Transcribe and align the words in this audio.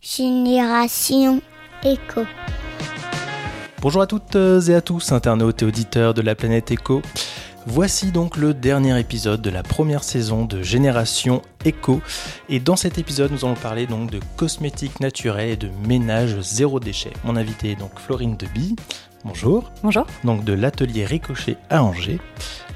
Génération 0.00 1.42
Éco. 1.84 2.22
Bonjour 3.82 4.00
à 4.00 4.06
toutes 4.06 4.34
et 4.34 4.74
à 4.74 4.80
tous, 4.80 5.12
internautes 5.12 5.60
et 5.60 5.66
auditeurs 5.66 6.14
de 6.14 6.22
la 6.22 6.34
planète 6.34 6.70
Éco. 6.70 7.02
Voici 7.66 8.10
donc 8.10 8.38
le 8.38 8.54
dernier 8.54 8.98
épisode 8.98 9.42
de 9.42 9.50
la 9.50 9.62
première 9.62 10.02
saison 10.02 10.46
de 10.46 10.62
Génération 10.62 11.42
Éco. 11.66 12.00
Et 12.48 12.60
dans 12.60 12.76
cet 12.76 12.96
épisode, 12.96 13.30
nous 13.30 13.44
allons 13.44 13.54
parler 13.54 13.86
donc 13.86 14.10
de 14.10 14.20
cosmétiques 14.36 15.00
naturels 15.00 15.50
et 15.50 15.56
de 15.56 15.68
ménage 15.86 16.40
zéro 16.40 16.80
déchet. 16.80 17.12
Mon 17.24 17.36
invité 17.36 17.72
est 17.72 17.76
donc 17.76 17.98
Florine 17.98 18.38
Deby. 18.38 18.76
Bonjour. 19.26 19.70
Bonjour. 19.82 20.06
Donc 20.24 20.44
de 20.44 20.54
l'atelier 20.54 21.04
Ricochet 21.04 21.58
à 21.68 21.84
Angers. 21.84 22.20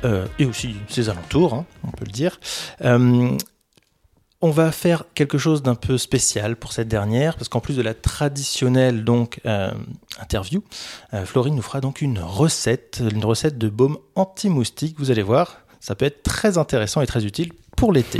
Euh, 0.05 0.27
et 0.39 0.45
aussi 0.45 0.77
ses 0.89 1.09
alentours, 1.09 1.55
hein, 1.55 1.65
on 1.85 1.91
peut 1.91 2.05
le 2.05 2.13
dire. 2.13 2.39
Euh, 2.83 3.35
on 4.45 4.51
va 4.51 4.73
faire 4.73 5.05
quelque 5.15 5.39
chose 5.39 5.63
d'un 5.63 5.75
peu 5.75 5.97
spécial 5.97 6.57
pour 6.57 6.75
cette 6.75 6.87
dernière, 6.87 7.37
parce 7.37 7.49
qu'en 7.49 7.61
plus 7.61 7.79
de 7.79 7.83
la 7.83 7.95
traditionnelle 7.95 9.03
donc 9.03 9.41
euh, 9.47 9.73
interview, 10.21 10.63
euh, 11.15 11.25
Florine 11.25 11.55
nous 11.55 11.63
fera 11.63 11.81
donc 11.81 12.03
une 12.03 12.19
recette, 12.19 13.03
une 13.11 13.25
recette 13.25 13.57
de 13.57 13.71
baume 13.71 13.97
anti-moustique. 14.17 14.97
Vous 14.99 15.11
allez 15.11 15.23
voir, 15.23 15.61
ça 15.81 15.95
peut 15.95 16.05
être 16.05 16.23
très 16.23 16.59
intéressant 16.59 17.01
et 17.01 17.07
très 17.07 17.25
utile 17.25 17.55
pour 17.75 17.91
l'été. 17.91 18.19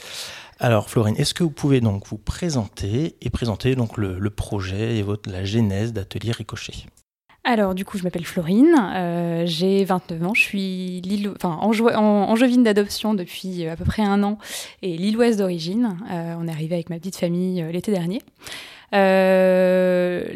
Alors 0.60 0.88
Florine, 0.88 1.16
est-ce 1.16 1.34
que 1.34 1.42
vous 1.42 1.50
pouvez 1.50 1.80
donc 1.80 2.06
vous 2.06 2.18
présenter 2.18 3.16
et 3.20 3.28
présenter 3.28 3.74
donc 3.74 3.96
le, 3.96 4.20
le 4.20 4.30
projet 4.30 4.96
et 4.96 5.02
votre, 5.02 5.28
la 5.28 5.44
genèse 5.44 5.92
d'Atelier 5.92 6.30
Ricochet? 6.30 6.86
Alors, 7.48 7.76
du 7.76 7.84
coup, 7.84 7.96
je 7.96 8.02
m'appelle 8.02 8.24
Florine, 8.24 8.74
euh, 8.76 9.44
j'ai 9.46 9.84
29 9.84 10.26
ans, 10.26 10.34
je 10.34 10.40
suis 10.40 11.00
enfin, 11.36 11.56
angevine 11.60 12.64
d'adoption 12.64 13.14
depuis 13.14 13.64
euh, 13.64 13.72
à 13.72 13.76
peu 13.76 13.84
près 13.84 14.02
un 14.02 14.24
an 14.24 14.36
et 14.82 14.96
lilloise 14.96 15.36
d'origine. 15.36 15.96
Euh, 16.10 16.34
on 16.40 16.48
est 16.48 16.50
arrivé 16.50 16.74
avec 16.74 16.90
ma 16.90 16.96
petite 16.96 17.14
famille 17.14 17.62
euh, 17.62 17.70
l'été 17.70 17.92
dernier. 17.92 18.20
La 18.90 20.28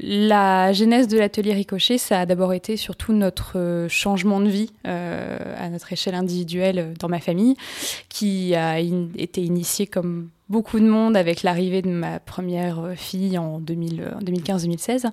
genèse 0.72 1.08
de 1.08 1.18
l'atelier 1.18 1.52
Ricochet, 1.52 1.98
ça 1.98 2.20
a 2.20 2.26
d'abord 2.26 2.52
été 2.52 2.76
surtout 2.76 3.12
notre 3.12 3.86
changement 3.88 4.38
de 4.40 4.48
vie 4.48 4.70
à 4.84 5.68
notre 5.70 5.92
échelle 5.92 6.14
individuelle 6.14 6.94
dans 6.98 7.08
ma 7.08 7.20
famille, 7.20 7.56
qui 8.08 8.54
a 8.54 8.78
été 8.78 9.40
initié 9.40 9.86
comme 9.86 10.28
beaucoup 10.50 10.80
de 10.80 10.84
monde 10.84 11.16
avec 11.16 11.42
l'arrivée 11.42 11.80
de 11.80 11.88
ma 11.88 12.20
première 12.20 12.92
fille 12.96 13.38
en 13.38 13.60
2015-2016. 13.60 15.10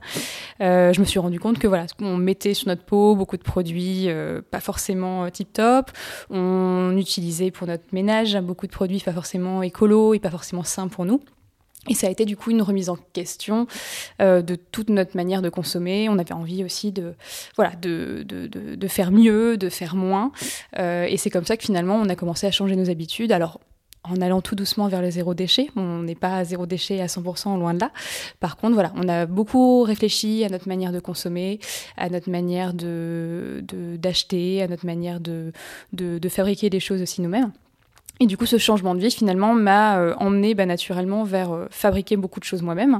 Euh, 0.62 0.92
je 0.92 1.00
me 1.00 1.06
suis 1.06 1.20
rendu 1.20 1.40
compte 1.40 1.60
que 1.60 1.68
voilà, 1.68 1.86
on 2.02 2.18
mettait 2.18 2.54
sur 2.54 2.68
notre 2.68 2.84
peau 2.84 3.16
beaucoup 3.16 3.38
de 3.38 3.44
produits 3.44 4.10
euh, 4.10 4.42
pas 4.42 4.60
forcément 4.60 5.30
tip 5.30 5.54
top. 5.54 5.92
On 6.30 6.96
utilisait 6.98 7.52
pour 7.52 7.68
notre 7.68 7.86
ménage 7.94 8.38
beaucoup 8.42 8.68
de 8.68 8.72
produits 8.72 9.00
pas 9.00 9.14
forcément 9.14 9.64
écolo 9.64 10.14
et 10.14 10.20
pas 10.20 10.32
forcément 10.32 10.64
sains 10.64 10.88
pour 10.88 11.06
nous. 11.06 11.22
Et 11.90 11.94
ça 11.94 12.08
a 12.08 12.10
été 12.10 12.26
du 12.26 12.36
coup 12.36 12.52
une 12.52 12.62
remise 12.62 12.90
en 12.90 12.98
question 13.14 13.68
euh, 14.22 14.42
de 14.42 14.56
toute 14.56 14.90
notre 14.90 15.16
manière 15.16 15.42
de 15.42 15.50
consommer. 15.50 16.10
On 16.10 16.18
avait 16.18 16.34
envie 16.34 16.64
aussi 16.64 16.92
de, 16.92 17.16
voilà, 17.56 17.76
de, 17.76 18.24
de, 18.28 18.48
de, 18.48 18.88
faire 18.88 19.12
mieux, 19.12 19.58
de 19.58 19.70
faire 19.70 19.96
moins. 19.96 20.32
Euh, 20.80 21.06
et 21.06 21.18
c'est 21.18 21.30
comme 21.30 21.46
ça 21.46 21.58
que 21.58 21.64
finalement 21.64 21.96
on 21.96 22.10
a 22.10 22.16
commencé 22.16 22.46
à 22.48 22.52
changer 22.52 22.76
nos 22.76 22.90
habitudes. 22.90 23.32
Alors 23.32 23.60
en 24.04 24.22
allant 24.22 24.42
tout 24.42 24.56
doucement 24.56 24.88
vers 24.88 25.02
le 25.02 25.12
zéro 25.12 25.34
déchet. 25.34 25.70
On 25.76 26.04
n'est 26.04 26.16
pas 26.16 26.38
à 26.38 26.44
zéro 26.44 26.66
déchet 26.66 27.02
à 27.02 27.08
100%, 27.08 27.58
loin 27.60 27.74
de 27.74 27.80
là. 27.80 27.92
Par 28.40 28.58
contre, 28.58 28.74
voilà, 28.74 28.92
on 28.96 29.08
a 29.10 29.26
beaucoup 29.26 29.84
réfléchi 29.84 30.44
à 30.44 30.50
notre 30.50 30.68
manière 30.68 30.92
de 30.92 31.00
consommer, 31.00 31.60
à 31.98 32.10
notre 32.10 32.30
manière 32.30 32.74
de 32.74 33.64
d'acheter, 33.98 34.62
à 34.62 34.68
notre 34.68 34.86
manière 34.86 35.20
de, 35.20 35.52
de, 35.94 36.18
de 36.20 36.30
fabriquer 36.30 36.70
des 36.70 36.80
choses 36.80 37.02
aussi 37.02 37.22
nous-mêmes. 37.22 37.52
Et 38.20 38.26
du 38.26 38.38
coup, 38.38 38.46
ce 38.46 38.58
changement 38.58 38.96
de 38.96 39.00
vie, 39.00 39.12
finalement, 39.12 39.54
m'a 39.54 40.00
euh, 40.00 40.16
emmené 40.18 40.56
bah, 40.56 40.66
naturellement 40.66 41.24
vers 41.24 41.52
euh, 41.52 41.68
fabriquer 41.70 42.18
beaucoup 42.18 42.40
de 42.40 42.46
choses 42.46 42.62
moi-même. 42.62 43.00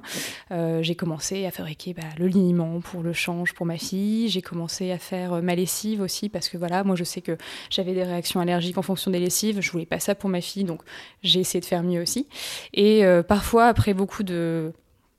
Euh, 0.52 0.82
j'ai 0.84 0.96
commencé 0.96 1.46
à 1.46 1.52
fabriquer 1.52 1.94
bah, 1.94 2.04
le 2.18 2.28
liniment 2.28 2.80
pour 2.82 3.02
le 3.02 3.14
change 3.14 3.54
pour 3.54 3.66
ma 3.66 3.78
fille. 3.78 4.30
J'ai 4.30 4.42
commencé 4.42 4.92
à 4.92 4.98
faire 4.98 5.42
ma 5.42 5.56
lessive 5.56 6.02
aussi 6.02 6.30
parce 6.30 6.50
que 6.50 6.58
voilà, 6.58 6.84
moi 6.84 6.96
je 6.96 7.04
sais 7.04 7.22
que 7.22 7.38
j'avais 7.70 7.94
des 7.94 8.04
réactions 8.04 8.40
allergiques 8.40 8.78
en 8.78 8.84
fonction 8.84 9.10
des 9.10 9.20
lessives. 9.20 9.62
Je 9.62 9.72
voulais 9.72 9.86
pas 9.86 10.00
ça 10.00 10.14
pour 10.14 10.30
ma 10.30 10.42
fille, 10.42 10.64
donc 10.64 10.82
j'ai 11.24 11.40
essayé 11.40 11.62
de 11.62 11.66
faire 11.66 11.84
mieux 11.84 12.02
aussi. 12.02 12.28
Et 12.74 13.04
parfois, 13.28 13.68
après 13.68 13.94
beaucoup 13.94 14.24
de 14.24 14.72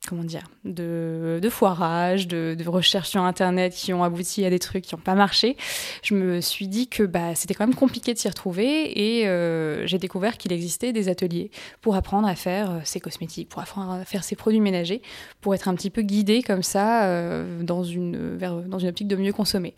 comment 0.08 0.24
dire, 0.24 0.44
de, 0.64 1.38
de 1.42 1.48
foirage, 1.48 2.26
de, 2.28 2.56
de 2.58 2.68
recherches 2.68 3.10
sur 3.10 3.22
Internet 3.22 3.74
qui 3.74 3.92
ont 3.92 4.02
abouti 4.02 4.44
à 4.44 4.50
des 4.50 4.58
trucs 4.58 4.84
qui 4.84 4.94
n'ont 4.94 5.00
pas 5.00 5.14
marché, 5.14 5.56
je 6.02 6.14
me 6.14 6.40
suis 6.40 6.68
dit 6.68 6.88
que 6.88 7.02
bah, 7.02 7.34
c'était 7.34 7.54
quand 7.54 7.66
même 7.66 7.76
compliqué 7.76 8.14
de 8.14 8.18
s'y 8.18 8.28
retrouver 8.28 9.18
et 9.18 9.28
euh, 9.28 9.86
j'ai 9.86 9.98
découvert 9.98 10.38
qu'il 10.38 10.52
existait 10.52 10.92
des 10.92 11.08
ateliers 11.08 11.50
pour 11.80 11.96
apprendre 11.96 12.26
à 12.28 12.34
faire 12.34 12.70
euh, 12.70 12.78
ses 12.84 13.00
cosmétiques, 13.00 13.48
pour 13.48 13.60
apprendre 13.60 13.92
à 13.92 14.04
faire 14.04 14.24
ses 14.24 14.36
produits 14.36 14.60
ménagers, 14.60 15.02
pour 15.40 15.54
être 15.54 15.68
un 15.68 15.74
petit 15.74 15.90
peu 15.90 16.02
guidé 16.02 16.42
comme 16.42 16.62
ça 16.62 17.04
euh, 17.04 17.62
dans, 17.62 17.84
une, 17.84 18.36
vers, 18.36 18.56
dans 18.62 18.78
une 18.78 18.88
optique 18.88 19.08
de 19.08 19.16
mieux 19.16 19.32
consommer. 19.32 19.74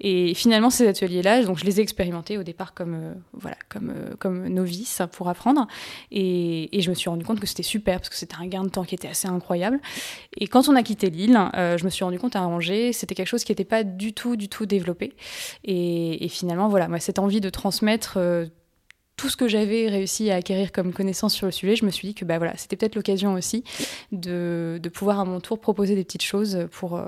Et 0.00 0.34
finalement, 0.34 0.70
ces 0.70 0.86
ateliers-là, 0.86 1.42
je 1.42 1.64
les 1.64 1.80
ai 1.80 1.82
expérimentés 1.82 2.38
au 2.38 2.42
départ 2.42 2.74
comme, 2.74 2.94
euh, 2.94 3.14
voilà, 3.32 3.56
comme, 3.68 3.90
euh, 3.90 4.14
comme 4.18 4.48
novice 4.48 5.02
pour 5.12 5.28
apprendre 5.28 5.66
et, 6.10 6.76
et 6.76 6.80
je 6.80 6.90
me 6.90 6.94
suis 6.94 7.08
rendu 7.08 7.24
compte 7.24 7.40
que 7.40 7.46
c'était 7.46 7.62
super 7.62 7.98
parce 7.98 8.08
que 8.08 8.16
c'était 8.16 8.36
un 8.36 8.46
gain 8.46 8.64
de 8.64 8.68
temps 8.68 8.84
qui 8.84 8.94
était 8.94 9.08
assez 9.08 9.28
incroyable. 9.28 9.71
Et 10.36 10.48
quand 10.48 10.68
on 10.68 10.76
a 10.76 10.82
quitté 10.82 11.10
l'île, 11.10 11.38
euh, 11.54 11.76
je 11.78 11.84
me 11.84 11.90
suis 11.90 12.04
rendu 12.04 12.18
compte 12.18 12.36
à 12.36 12.42
Angers, 12.42 12.92
c'était 12.92 13.14
quelque 13.14 13.28
chose 13.28 13.44
qui 13.44 13.52
n'était 13.52 13.64
pas 13.64 13.84
du 13.84 14.12
tout, 14.12 14.36
du 14.36 14.48
tout 14.48 14.66
développé. 14.66 15.14
Et, 15.64 16.28
finalement, 16.28 16.68
voilà, 16.68 16.88
moi, 16.88 16.98
cette 16.98 17.18
envie 17.18 17.40
de 17.40 17.50
transmettre 17.50 18.14
euh, 18.16 18.46
tout 19.16 19.28
ce 19.28 19.36
que 19.36 19.48
j'avais 19.48 19.88
réussi 19.88 20.30
à 20.30 20.36
acquérir 20.36 20.72
comme 20.72 20.92
connaissance 20.92 21.34
sur 21.34 21.46
le 21.46 21.52
sujet, 21.52 21.76
je 21.76 21.84
me 21.84 21.90
suis 21.90 22.08
dit 22.08 22.14
que 22.14 22.24
bah, 22.24 22.38
voilà, 22.38 22.56
c'était 22.56 22.76
peut-être 22.76 22.96
l'occasion 22.96 23.34
aussi 23.34 23.64
de, 24.10 24.80
de, 24.82 24.88
pouvoir 24.88 25.20
à 25.20 25.24
mon 25.24 25.40
tour 25.40 25.60
proposer 25.60 25.94
des 25.94 26.04
petites 26.04 26.22
choses 26.22 26.66
pour, 26.70 26.96
euh, 26.96 27.06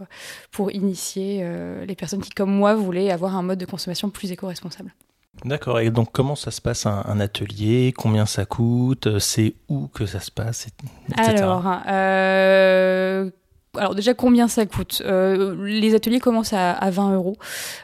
pour 0.51 0.71
initier 0.71 1.47
les 1.87 1.97
personnes 1.97 2.21
qui, 2.21 2.31
comme 2.31 2.55
moi, 2.55 2.75
voulaient 2.75 3.11
avoir 3.11 3.37
un 3.37 3.43
mode 3.43 3.59
de 3.59 3.67
consommation 3.67 4.11
plus 4.11 4.33
éco-responsable. 4.33 4.95
D'accord. 5.45 5.81
Et 5.81 5.91
donc, 5.91 6.09
comment 6.13 6.37
ça 6.37 6.51
se 6.51 6.61
passe 6.61 6.87
un, 6.87 7.21
atelier 7.21 7.93
Combien 7.97 8.27
ça 8.27 8.47
coûte 8.47 9.19
C'est 9.19 9.55
où 9.69 9.89
que 9.89 10.07
ça 10.07 10.21
se 10.21 10.31
passe 10.31 10.67
etc. 10.67 11.43
Alors, 11.43 11.65
euh, 11.87 13.31
alors 13.77 13.95
déjà 13.95 14.15
combien 14.15 14.49
ça 14.49 14.67
coûte? 14.67 15.03
Euh, 15.05 15.55
Les 15.67 15.95
ateliers 15.95 16.21
commencent 16.21 16.53
à, 16.53 16.73
à 16.73 16.91
20 16.91 17.15
euros 17.15 17.37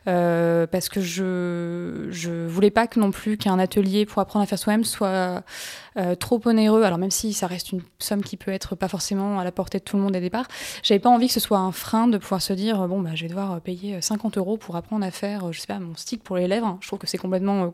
euh, 0.06 0.67
parce 0.67 0.89
que 0.89 1.01
je 1.01 2.09
je 2.11 2.47
voulais 2.47 2.71
pas 2.71 2.87
que 2.87 3.01
non 3.01 3.11
plus 3.11 3.37
qu'un 3.37 3.59
atelier 3.59 4.06
pour 4.06 4.21
apprendre 4.21 4.43
à 4.43 4.47
faire 4.47 4.59
soi-même 4.59 4.84
soit 4.84 5.43
euh, 5.97 6.15
trop 6.15 6.41
onéreux. 6.45 6.83
Alors 6.83 6.99
même 6.99 7.11
si 7.11 7.33
ça 7.33 7.47
reste 7.47 7.73
une 7.73 7.83
somme 7.99 8.23
qui 8.23 8.37
peut 8.37 8.53
être 8.53 8.75
pas 8.75 8.89
forcément 8.89 9.39
à 9.39 9.45
la 9.45 9.53
portée 9.53 9.78
de 9.78 9.84
tout 9.84 9.97
le 9.97 10.03
monde 10.03 10.17
au 10.17 10.21
départ, 10.21 10.47
j'avais 10.83 11.01
pas 11.01 11.11
envie 11.11 11.27
que 11.27 11.33
ce 11.33 11.41
soit 11.41 11.59
un 11.59 11.73
frein 11.73 12.09
de 12.09 12.19
pouvoir 12.19 12.43
se 12.43 12.53
dire 12.53 12.87
bon 12.89 13.01
bah 13.01 13.11
je 13.15 13.22
vais 13.22 13.28
devoir 13.28 13.61
payer 13.61 14.01
50 14.01 14.39
euros 14.39 14.57
pour 14.57 14.77
apprendre 14.77 15.05
à 15.05 15.11
faire 15.11 15.53
je 15.53 15.61
sais 15.61 15.67
pas 15.67 15.78
mon 15.78 15.97
stick 15.97 16.22
pour 16.22 16.37
les 16.37 16.49
lèvres. 16.49 16.78
Je 16.81 16.87
trouve 16.87 16.99
que 16.99 17.07
c'est 17.07 17.19
complètement 17.19 17.72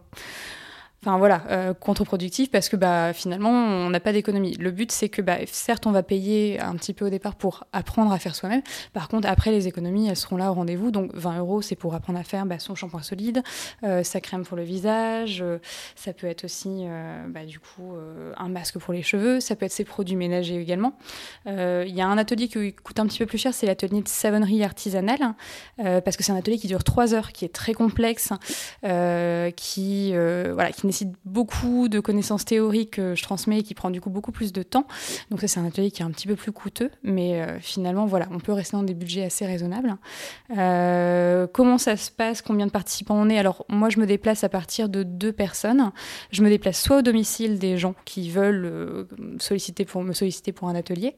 enfin 1.07 1.19
voilà, 1.19 1.43
euh, 1.51 1.73
contre-productif 1.73 2.51
parce 2.51 2.69
que 2.69 2.75
bah 2.75 3.13
finalement 3.13 3.51
on 3.51 3.91
n'a 3.91 4.01
pas 4.01 4.13
d'économie. 4.13 4.55
Le 4.55 4.73
but 4.73 4.91
c'est 4.91 5.09
que 5.09 5.23
bah 5.23 5.37
certes 5.47 5.87
on 5.87 5.93
va 5.93 6.03
payer 6.03 6.61
un 6.61 6.75
petit 6.75 6.93
peu 6.93 7.07
au 7.07 7.11
départ 7.11 7.37
pour 7.37 7.65
apprendre 7.73 8.11
à 8.13 8.19
faire 8.19 8.35
soi-même. 8.35 8.63
Par 8.93 9.09
contre 9.09 9.29
après 9.29 9.53
les 9.53 9.69
économies 9.69 10.09
elles 10.09 10.17
seront 10.17 10.37
là 10.37 10.51
au 10.51 10.55
rendez-vous. 10.55 10.91
Donc 10.91 11.15
20 11.15 11.39
euros 11.39 11.63
c'est 11.63 11.77
pour 11.77 11.95
apprendre 11.95 12.19
à 12.19 12.25
faire 12.25 12.45
bah, 12.45 12.59
son 12.59 12.75
shampoing 12.75 13.03
solide, 13.03 13.43
euh, 13.85 14.03
sa 14.03 14.21
crème 14.21 14.45
pour 14.45 14.57
le 14.57 14.65
visage, 14.65 15.43
euh, 15.43 15.59
ça 15.95 16.13
peut 16.13 16.27
être 16.27 16.45
aussi 16.45 16.85
euh, 16.89 17.45
du 17.47 17.61
coup 17.61 17.95
un 18.37 18.49
masque 18.49 18.79
pour 18.79 18.93
les 18.93 19.03
cheveux, 19.03 19.39
ça 19.41 19.55
peut 19.55 19.67
être 19.67 19.73
ses 19.73 19.85
produits 19.85 20.17
ménagers 20.17 20.61
également. 20.61 20.95
Il 21.47 21.95
y 21.95 22.01
a 22.01 22.07
un 22.07 22.19
atelier 22.19 22.49
qui 22.49 22.73
coûte 22.73 22.99
un 22.99 23.07
petit 23.07 23.19
peu 23.19 23.27
plus 23.27 23.39
cher, 23.39 23.55
c'est 23.55 23.67
l'atelier 23.67 24.03
de 24.03 24.09
savonnerie 24.09 24.65
artisanale 24.65 25.35
parce 25.77 26.17
que 26.17 26.25
c'est 26.25 26.33
un 26.33 26.37
atelier 26.37 26.59
qui 26.59 26.67
dure 26.67 26.83
trois 26.83 27.15
heures, 27.15 27.33
qui 27.33 27.45
est 27.45 27.55
très 27.55 27.75
complexe, 27.75 28.33
qui 29.57 30.13
voilà 30.13 30.73
qui 30.73 30.87
nécessite 30.87 30.96
beaucoup 31.25 31.89
de 31.89 32.01
connaissances 32.01 32.45
théoriques 32.45 32.93
que 32.93 33.15
je 33.15 33.23
transmets 33.23 33.59
et 33.59 33.63
qui 33.63 33.75
prend 33.75 33.91
du 33.91 34.01
coup 34.01 34.11
beaucoup 34.11 34.33
plus 34.33 34.53
de 34.53 34.63
temps. 34.63 34.87
Donc 35.31 35.41
ça 35.41 35.49
c'est 35.49 35.61
un 35.61 35.67
atelier 35.67 35.91
qui 35.91 36.03
est 36.03 36.05
un 36.05 36.11
petit 36.11 36.27
peu 36.27 36.37
plus 36.37 36.53
coûteux, 36.53 36.91
mais 37.03 37.43
euh, 37.43 37.59
finalement 37.61 38.07
voilà, 38.07 38.29
on 38.31 38.39
peut 38.39 38.53
rester 38.53 38.77
dans 38.77 38.83
des 38.83 38.95
budgets 38.95 39.25
assez 39.25 39.47
raisonnables. 39.47 39.97
Euh, 40.57 41.47
comment 41.53 41.79
ça 41.79 41.97
se 41.97 42.11
passe? 42.11 42.43
Combien 42.43 42.67
de 42.67 42.71
participants 42.71 43.17
on 43.17 43.29
est? 43.29 43.39
Alors 43.39 43.65
moi 43.69 43.89
je 43.89 44.01
me 44.01 44.07
déplace 44.07 44.45
à 44.45 44.49
partir 44.49 44.89
de 44.89 45.03
deux 45.03 45.33
personnes. 45.33 45.93
Je 46.31 46.43
me 46.43 46.49
déplace 46.49 46.81
soit 46.81 46.99
au 46.99 47.03
domicile 47.03 47.59
des 47.59 47.77
gens 47.77 47.95
qui 48.05 48.31
veulent 48.31 48.67
euh, 48.67 49.05
solliciter 49.39 49.85
pour 49.85 50.03
me 50.03 50.13
solliciter 50.13 50.53
pour 50.53 50.69
un 50.69 50.75
atelier. 50.75 51.15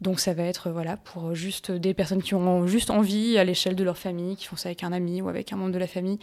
Donc 0.00 0.18
ça 0.18 0.32
va 0.32 0.44
être 0.44 0.70
voilà 0.70 0.96
pour 0.96 1.34
juste 1.34 1.70
des 1.70 1.92
personnes 1.92 2.22
qui 2.22 2.34
ont 2.34 2.66
juste 2.66 2.90
envie 2.90 3.36
à 3.36 3.44
l'échelle 3.44 3.76
de 3.76 3.84
leur 3.84 3.98
famille, 3.98 4.36
qui 4.36 4.46
font 4.46 4.56
ça 4.56 4.70
avec 4.70 4.82
un 4.82 4.92
ami 4.92 5.20
ou 5.20 5.28
avec 5.28 5.52
un 5.52 5.56
membre 5.56 5.72
de 5.72 5.78
la 5.78 5.86
famille, 5.86 6.18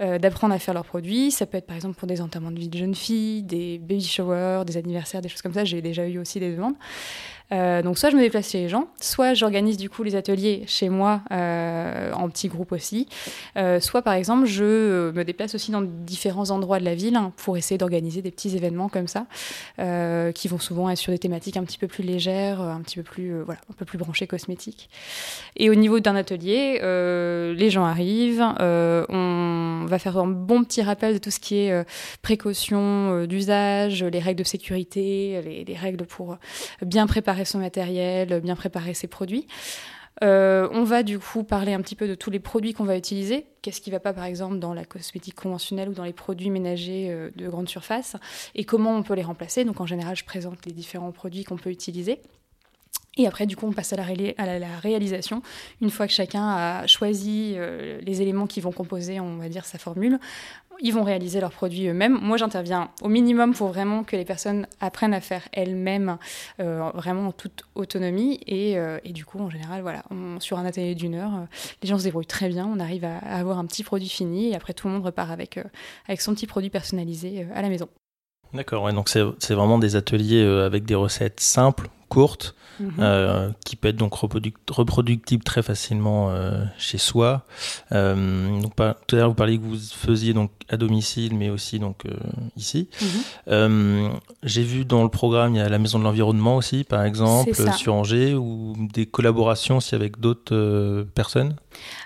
euh, 0.00 0.18
d'apprendre 0.18 0.54
à 0.54 0.58
faire 0.58 0.74
leurs 0.74 0.84
produits. 0.84 1.30
Ça 1.30 1.46
peut 1.46 1.58
être 1.58 1.66
par 1.66 1.76
exemple 1.76 1.96
pour 1.96 2.08
des 2.08 2.20
enterrements 2.20 2.50
de 2.50 2.58
vie 2.58 2.68
de 2.68 2.78
jeunes 2.78 2.94
filles, 2.94 3.42
des 3.42 3.78
baby 3.78 4.02
showers, 4.02 4.64
des 4.66 4.76
anniversaires, 4.76 5.22
des 5.22 5.28
choses 5.28 5.42
comme 5.42 5.54
ça. 5.54 5.64
J'ai 5.64 5.80
déjà 5.80 6.06
eu 6.06 6.18
aussi 6.18 6.40
des 6.40 6.52
demandes. 6.54 6.74
Donc 7.50 7.98
soit 7.98 8.10
je 8.10 8.16
me 8.16 8.20
déplace 8.20 8.50
chez 8.50 8.60
les 8.60 8.68
gens, 8.68 8.88
soit 9.00 9.34
j'organise 9.34 9.76
du 9.76 9.90
coup 9.90 10.02
les 10.02 10.14
ateliers 10.14 10.62
chez 10.66 10.88
moi 10.88 11.22
en 11.30 12.28
petits 12.28 12.48
groupes 12.48 12.72
aussi, 12.72 13.08
soit 13.80 14.02
par 14.02 14.14
exemple 14.14 14.46
je 14.46 15.10
me 15.10 15.22
déplace 15.24 15.54
aussi 15.54 15.70
dans 15.70 15.82
différents 15.82 16.50
endroits 16.50 16.78
de 16.78 16.84
la 16.84 16.94
ville 16.94 17.16
hein, 17.16 17.32
pour 17.36 17.56
essayer 17.56 17.78
d'organiser 17.78 18.22
des 18.22 18.30
petits 18.30 18.56
événements 18.56 18.88
comme 18.88 19.08
ça, 19.08 19.26
qui 20.32 20.48
vont 20.48 20.58
souvent 20.58 20.90
être 20.90 20.98
sur 20.98 21.12
des 21.12 21.18
thématiques 21.18 21.56
un 21.56 21.64
petit 21.64 21.78
peu 21.78 21.88
plus 21.88 22.04
légères, 22.04 22.60
un 22.60 22.80
petit 22.80 22.96
peu 22.96 23.02
plus 23.02 23.40
voilà, 23.42 23.60
un 23.70 23.74
peu 23.74 23.84
plus 23.84 23.98
branchées 23.98 24.26
cosmétiques. 24.26 24.88
Et 25.56 25.70
au 25.70 25.74
niveau 25.74 26.00
d'un 26.00 26.16
atelier, 26.16 26.78
les 26.80 27.70
gens 27.70 27.84
arrivent, 27.84 28.44
on 28.60 29.86
va 29.86 29.98
faire 29.98 30.18
un 30.18 30.26
bon 30.26 30.64
petit 30.64 30.82
rappel 30.82 31.14
de 31.14 31.18
tout 31.18 31.30
ce 31.30 31.40
qui 31.40 31.56
est 31.56 31.84
précautions 32.22 33.26
d'usage, 33.26 34.04
les 34.04 34.18
règles 34.18 34.38
de 34.38 34.44
sécurité, 34.44 35.64
les, 35.66 35.76
règles 35.76 36.04
pour 36.04 36.36
bien 36.82 37.06
préparer 37.06 37.39
son 37.44 37.58
matériel, 37.58 38.40
bien 38.40 38.56
préparer 38.56 38.94
ses 38.94 39.06
produits. 39.06 39.46
Euh, 40.22 40.68
on 40.72 40.84
va 40.84 41.02
du 41.02 41.18
coup 41.18 41.44
parler 41.44 41.72
un 41.72 41.80
petit 41.80 41.94
peu 41.94 42.06
de 42.06 42.14
tous 42.14 42.30
les 42.30 42.40
produits 42.40 42.74
qu'on 42.74 42.84
va 42.84 42.96
utiliser. 42.96 43.46
Qu'est-ce 43.62 43.80
qui 43.80 43.90
ne 43.90 43.94
va 43.94 44.00
pas, 44.00 44.12
par 44.12 44.24
exemple, 44.24 44.58
dans 44.58 44.74
la 44.74 44.84
cosmétique 44.84 45.34
conventionnelle 45.34 45.88
ou 45.88 45.94
dans 45.94 46.04
les 46.04 46.12
produits 46.12 46.50
ménagers 46.50 47.08
euh, 47.10 47.30
de 47.36 47.48
grande 47.48 47.68
surface 47.68 48.16
et 48.54 48.64
comment 48.64 48.94
on 48.94 49.02
peut 49.02 49.14
les 49.14 49.22
remplacer. 49.22 49.64
Donc, 49.64 49.80
en 49.80 49.86
général, 49.86 50.16
je 50.16 50.24
présente 50.24 50.66
les 50.66 50.72
différents 50.72 51.12
produits 51.12 51.44
qu'on 51.44 51.56
peut 51.56 51.70
utiliser. 51.70 52.20
Et 53.16 53.26
après, 53.26 53.46
du 53.46 53.56
coup, 53.56 53.66
on 53.66 53.72
passe 53.72 53.92
à 53.92 53.96
la, 53.96 54.78
réalisation. 54.78 55.42
Une 55.80 55.90
fois 55.90 56.06
que 56.06 56.12
chacun 56.12 56.48
a 56.48 56.86
choisi 56.86 57.54
euh, 57.56 57.98
les 58.02 58.22
éléments 58.22 58.46
qui 58.46 58.60
vont 58.60 58.72
composer, 58.72 59.20
on 59.20 59.36
va 59.36 59.48
dire, 59.48 59.64
sa 59.64 59.78
formule, 59.78 60.18
ils 60.82 60.92
vont 60.92 61.02
réaliser 61.02 61.40
leurs 61.40 61.52
produits 61.52 61.88
eux-mêmes. 61.88 62.18
Moi, 62.20 62.36
j'interviens 62.36 62.90
au 63.02 63.08
minimum 63.08 63.54
pour 63.54 63.68
vraiment 63.68 64.04
que 64.04 64.16
les 64.16 64.24
personnes 64.24 64.66
apprennent 64.80 65.14
à 65.14 65.20
faire 65.20 65.42
elles-mêmes, 65.52 66.18
euh, 66.60 66.90
vraiment 66.94 67.28
en 67.28 67.32
toute 67.32 67.64
autonomie. 67.74 68.40
Et, 68.46 68.78
euh, 68.78 68.98
et, 69.04 69.12
du 69.12 69.24
coup, 69.24 69.38
en 69.38 69.50
général, 69.50 69.82
voilà, 69.82 70.04
sur 70.38 70.58
un 70.58 70.64
atelier 70.64 70.94
d'une 70.94 71.14
heure, 71.14 71.34
euh, 71.34 71.46
les 71.82 71.88
gens 71.88 71.98
se 71.98 72.04
débrouillent 72.04 72.26
très 72.26 72.48
bien. 72.48 72.66
On 72.66 72.80
arrive 72.80 73.04
à, 73.04 73.18
avoir 73.18 73.58
un 73.58 73.66
petit 73.66 73.84
produit 73.84 74.08
fini 74.08 74.50
et 74.50 74.56
après, 74.56 74.72
tout 74.72 74.88
le 74.88 74.94
monde 74.94 75.04
repart 75.04 75.30
avec, 75.30 75.58
avec 76.06 76.20
son 76.20 76.34
petit 76.34 76.46
produit 76.46 76.70
personnalisé 76.70 77.46
à 77.54 77.62
la 77.62 77.68
maison. 77.68 77.88
D'accord, 78.52 78.82
ouais, 78.82 78.92
donc 78.92 79.08
c'est 79.08 79.54
vraiment 79.54 79.78
des 79.78 79.94
ateliers 79.94 80.42
avec 80.42 80.84
des 80.84 80.96
recettes 80.96 81.38
simples, 81.38 81.88
courtes, 82.10 82.54
Mhm. 82.80 82.92
Euh, 82.98 83.50
qui 83.64 83.76
peut 83.76 83.88
être 83.88 83.96
donc 83.96 84.14
reproductible 84.14 85.44
très 85.44 85.62
facilement 85.62 86.30
euh, 86.30 86.64
chez 86.78 86.96
soi. 86.96 87.44
Euh, 87.92 88.60
donc, 88.60 88.74
tout 89.06 89.16
à 89.16 89.18
l'heure, 89.18 89.28
vous 89.28 89.34
parliez 89.34 89.58
que 89.58 89.64
vous 89.64 89.76
faisiez 89.76 90.32
donc 90.32 90.50
à 90.70 90.76
domicile, 90.76 91.34
mais 91.34 91.50
aussi 91.50 91.78
donc 91.78 92.04
ici. 92.56 92.88
Mhm. 93.48 94.10
J'ai 94.42 94.62
vu 94.62 94.84
dans 94.84 95.02
le 95.02 95.08
programme, 95.08 95.54
il 95.54 95.58
y 95.58 95.60
a 95.60 95.68
la 95.68 95.78
Maison 95.78 95.98
de 95.98 96.04
l'Environnement 96.04 96.56
aussi, 96.56 96.84
par 96.84 97.04
exemple, 97.04 97.54
sur 97.76 97.94
Angers, 97.94 98.34
ou 98.34 98.74
des 98.92 99.06
collaborations 99.06 99.78
aussi 99.78 99.94
avec 99.94 100.18
d'autres 100.18 101.06
personnes? 101.14 101.56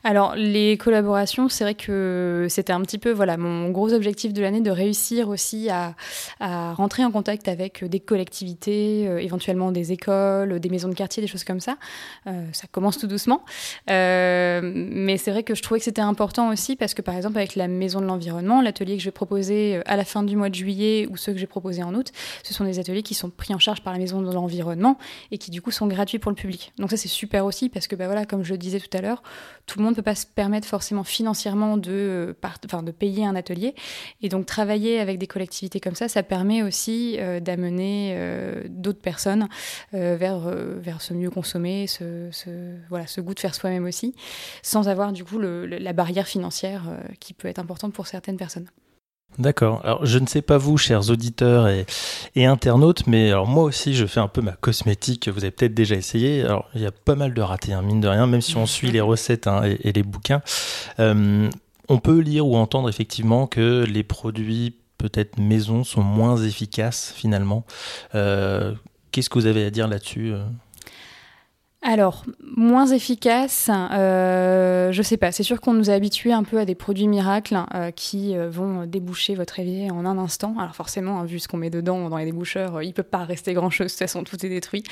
Alors, 0.02 0.34
les 0.36 0.76
collaborations, 0.76 1.48
c'est 1.48 1.64
vrai 1.64 1.74
que 1.74 2.46
c'était 2.48 2.72
un 2.72 2.82
petit 2.82 2.98
peu 2.98 3.10
voilà, 3.10 3.36
mon 3.36 3.70
gros 3.70 3.92
objectif 3.92 4.32
de 4.32 4.42
l'année 4.42 4.60
de 4.60 4.70
réussir 4.70 5.28
aussi 5.28 5.70
à, 5.70 5.94
rentrer 6.40 7.04
en 7.04 7.10
contact 7.10 7.48
avec 7.48 7.84
des 7.84 8.00
collectivités, 8.00 9.06
euh, 9.08 9.18
éventuellement 9.18 9.72
des 9.72 9.92
écoles, 9.94 10.60
des 10.60 10.68
maisons 10.68 10.88
de 10.88 10.94
quartier, 10.94 11.22
des 11.22 11.26
choses 11.26 11.44
comme 11.44 11.60
ça. 11.60 11.76
Euh, 12.26 12.46
ça 12.52 12.66
commence 12.70 12.98
tout 12.98 13.06
doucement. 13.06 13.44
Euh, 13.90 14.60
mais 14.62 15.16
c'est 15.16 15.30
vrai 15.30 15.42
que 15.42 15.54
je 15.54 15.62
trouvais 15.62 15.80
que 15.80 15.84
c'était 15.84 16.02
important 16.02 16.50
aussi 16.50 16.76
parce 16.76 16.94
que, 16.94 17.02
par 17.02 17.16
exemple, 17.16 17.38
avec 17.38 17.56
la 17.56 17.68
maison 17.68 18.00
de 18.00 18.06
l'environnement, 18.06 18.60
l'atelier 18.60 18.96
que 18.96 19.00
je 19.00 19.06
vais 19.08 19.12
proposer 19.12 19.80
à 19.86 19.96
la 19.96 20.04
fin 20.04 20.22
du 20.22 20.36
mois 20.36 20.50
de 20.50 20.54
juillet 20.54 21.08
ou 21.10 21.16
ceux 21.16 21.32
que 21.32 21.38
j'ai 21.38 21.46
proposés 21.46 21.82
en 21.82 21.94
août, 21.94 22.12
ce 22.42 22.52
sont 22.52 22.64
des 22.64 22.78
ateliers 22.78 23.02
qui 23.02 23.14
sont 23.14 23.30
pris 23.30 23.54
en 23.54 23.58
charge 23.58 23.82
par 23.82 23.92
la 23.92 23.98
maison 23.98 24.20
de 24.20 24.32
l'environnement 24.32 24.98
et 25.30 25.38
qui, 25.38 25.50
du 25.50 25.62
coup, 25.62 25.70
sont 25.70 25.86
gratuits 25.86 26.18
pour 26.18 26.30
le 26.30 26.36
public. 26.36 26.72
Donc, 26.78 26.90
ça, 26.90 26.96
c'est 26.96 27.08
super 27.08 27.46
aussi 27.46 27.68
parce 27.68 27.86
que, 27.86 27.96
bah, 27.96 28.06
voilà, 28.06 28.26
comme 28.26 28.44
je 28.44 28.52
le 28.52 28.58
disais 28.58 28.80
tout 28.80 28.94
à 28.96 29.00
l'heure, 29.00 29.22
tout 29.66 29.78
le 29.78 29.84
monde 29.84 29.92
ne 29.92 29.96
peut 29.96 30.02
pas 30.02 30.14
se 30.14 30.26
permettre 30.26 30.68
forcément 30.68 31.04
financièrement 31.04 31.76
de, 31.76 32.36
enfin, 32.64 32.82
de 32.82 32.90
payer 32.90 33.24
un 33.24 33.34
atelier. 33.34 33.74
Et 34.22 34.28
donc 34.28 34.46
travailler 34.46 35.00
avec 35.00 35.18
des 35.18 35.26
collectivités 35.26 35.80
comme 35.80 35.94
ça, 35.94 36.08
ça 36.08 36.22
permet 36.22 36.62
aussi 36.62 37.16
euh, 37.18 37.40
d'amener 37.40 38.14
euh, 38.14 38.64
d'autres 38.68 39.00
personnes 39.00 39.44
euh, 39.44 39.46
vers, 39.92 40.40
vers 40.40 41.00
ce 41.00 41.14
mieux 41.14 41.30
consommer, 41.30 41.86
ce, 41.86 42.30
voilà, 42.88 43.06
ce 43.06 43.20
goût 43.20 43.34
de 43.34 43.40
faire 43.40 43.54
soi-même 43.54 43.84
aussi, 43.84 44.14
sans 44.62 44.88
avoir 44.88 45.12
du 45.12 45.24
coup 45.24 45.38
la 45.38 45.92
barrière 45.92 46.26
financière 46.26 46.82
qui 47.20 47.34
peut 47.34 47.48
être 47.48 47.58
importante 47.58 47.92
pour 47.92 48.06
certaines 48.06 48.36
personnes. 48.36 48.68
D'accord. 49.38 49.80
Alors, 49.84 50.06
je 50.06 50.18
ne 50.18 50.26
sais 50.26 50.42
pas 50.42 50.58
vous, 50.58 50.78
chers 50.78 51.10
auditeurs 51.10 51.66
et, 51.68 51.86
internautes, 52.36 53.06
mais 53.06 53.30
alors 53.30 53.48
moi 53.48 53.64
aussi, 53.64 53.94
je 53.94 54.06
fais 54.06 54.20
un 54.20 54.28
peu 54.28 54.40
ma 54.40 54.52
cosmétique. 54.52 55.28
Vous 55.28 55.40
avez 55.40 55.50
peut-être 55.50 55.74
déjà 55.74 55.96
essayé. 55.96 56.42
Alors, 56.44 56.68
il 56.74 56.82
y 56.82 56.86
a 56.86 56.92
pas 56.92 57.16
mal 57.16 57.34
de 57.34 57.40
ratés, 57.40 57.72
hein, 57.72 57.82
mine 57.82 58.00
de 58.00 58.08
rien, 58.08 58.26
même 58.26 58.40
si 58.40 58.56
on 58.56 58.66
suit 58.66 58.90
les 58.90 59.00
recettes 59.00 59.46
hein, 59.46 59.62
et, 59.64 59.92
les 59.92 60.02
bouquins. 60.02 60.42
Euh, 61.00 61.48
on 61.88 61.98
peut 61.98 62.18
lire 62.18 62.46
ou 62.46 62.56
entendre 62.56 62.88
effectivement 62.88 63.46
que 63.46 63.84
les 63.84 64.04
produits 64.04 64.76
peut-être 64.98 65.38
maison 65.38 65.84
sont 65.84 66.02
moins 66.02 66.36
efficaces 66.36 67.12
finalement. 67.14 67.64
Euh, 68.14 68.72
qu'est-ce 69.14 69.30
que 69.30 69.38
vous 69.38 69.46
avez 69.46 69.64
à 69.64 69.70
dire 69.70 69.86
là-dessus 69.86 70.32
euh 70.32 70.42
alors, 71.86 72.24
moins 72.40 72.86
efficace, 72.86 73.68
euh, 73.70 74.90
je 74.90 75.02
sais 75.02 75.18
pas. 75.18 75.32
C'est 75.32 75.42
sûr 75.42 75.60
qu'on 75.60 75.74
nous 75.74 75.90
a 75.90 75.92
habitués 75.92 76.32
un 76.32 76.42
peu 76.42 76.58
à 76.58 76.64
des 76.64 76.74
produits 76.74 77.08
miracles 77.08 77.58
euh, 77.74 77.90
qui 77.90 78.34
euh, 78.34 78.48
vont 78.48 78.86
déboucher 78.86 79.34
votre 79.34 79.60
évier 79.60 79.90
en 79.90 80.06
un 80.06 80.16
instant. 80.16 80.54
Alors 80.58 80.74
forcément, 80.74 81.20
hein, 81.20 81.26
vu 81.26 81.38
ce 81.38 81.46
qu'on 81.46 81.58
met 81.58 81.68
dedans 81.68 82.08
dans 82.08 82.16
les 82.16 82.24
déboucheurs, 82.24 82.80
il 82.80 82.94
peut 82.94 83.02
pas 83.02 83.24
rester 83.24 83.52
grand-chose. 83.52 83.88
De 83.88 83.90
toute 83.90 83.98
façon, 83.98 84.24
tout 84.24 84.46
est 84.46 84.48
détruit. 84.48 84.82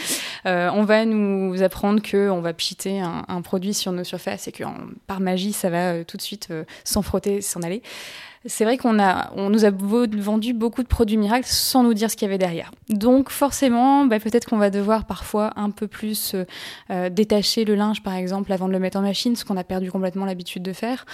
on 0.44 0.84
va 0.84 1.06
nous 1.06 1.62
apprendre 1.62 2.02
que 2.02 2.28
on 2.28 2.42
va 2.42 2.52
pchiter 2.52 3.00
un, 3.00 3.24
un, 3.26 3.40
produit 3.40 3.72
sur 3.72 3.92
nos 3.92 4.04
surfaces 4.04 4.46
et 4.48 4.52
que 4.52 4.64
par 5.06 5.20
magie, 5.20 5.54
ça 5.54 5.70
va 5.70 6.04
tout 6.04 6.18
de 6.18 6.22
suite 6.22 6.52
s'en 6.84 7.00
frotter, 7.00 7.40
s'en 7.40 7.62
aller 7.62 7.80
c'est 8.46 8.64
vrai 8.64 8.76
qu'on 8.76 8.98
a, 8.98 9.30
on 9.36 9.50
nous 9.50 9.64
a 9.64 9.70
vendu 9.70 10.52
beaucoup 10.52 10.82
de 10.82 10.88
produits 10.88 11.16
miracles 11.16 11.46
sans 11.46 11.82
nous 11.82 11.94
dire 11.94 12.10
ce 12.10 12.16
qu'il 12.16 12.26
y 12.26 12.30
avait 12.30 12.38
derrière. 12.38 12.72
Donc 12.88 13.30
forcément, 13.30 14.04
bah, 14.04 14.18
peut-être 14.18 14.48
qu'on 14.48 14.58
va 14.58 14.70
devoir 14.70 15.04
parfois 15.04 15.52
un 15.56 15.70
peu 15.70 15.86
plus 15.86 16.34
euh, 16.34 16.44
euh, 16.90 17.08
détacher 17.08 17.64
le 17.64 17.74
linge, 17.74 18.02
par 18.02 18.14
exemple, 18.14 18.52
avant 18.52 18.66
de 18.66 18.72
le 18.72 18.78
mettre 18.78 18.98
en 18.98 19.02
machine, 19.02 19.36
ce 19.36 19.44
qu'on 19.44 19.56
a 19.56 19.64
perdu 19.64 19.90
complètement 19.90 20.24
l'habitude 20.24 20.62
de 20.62 20.72
faire. 20.72 21.06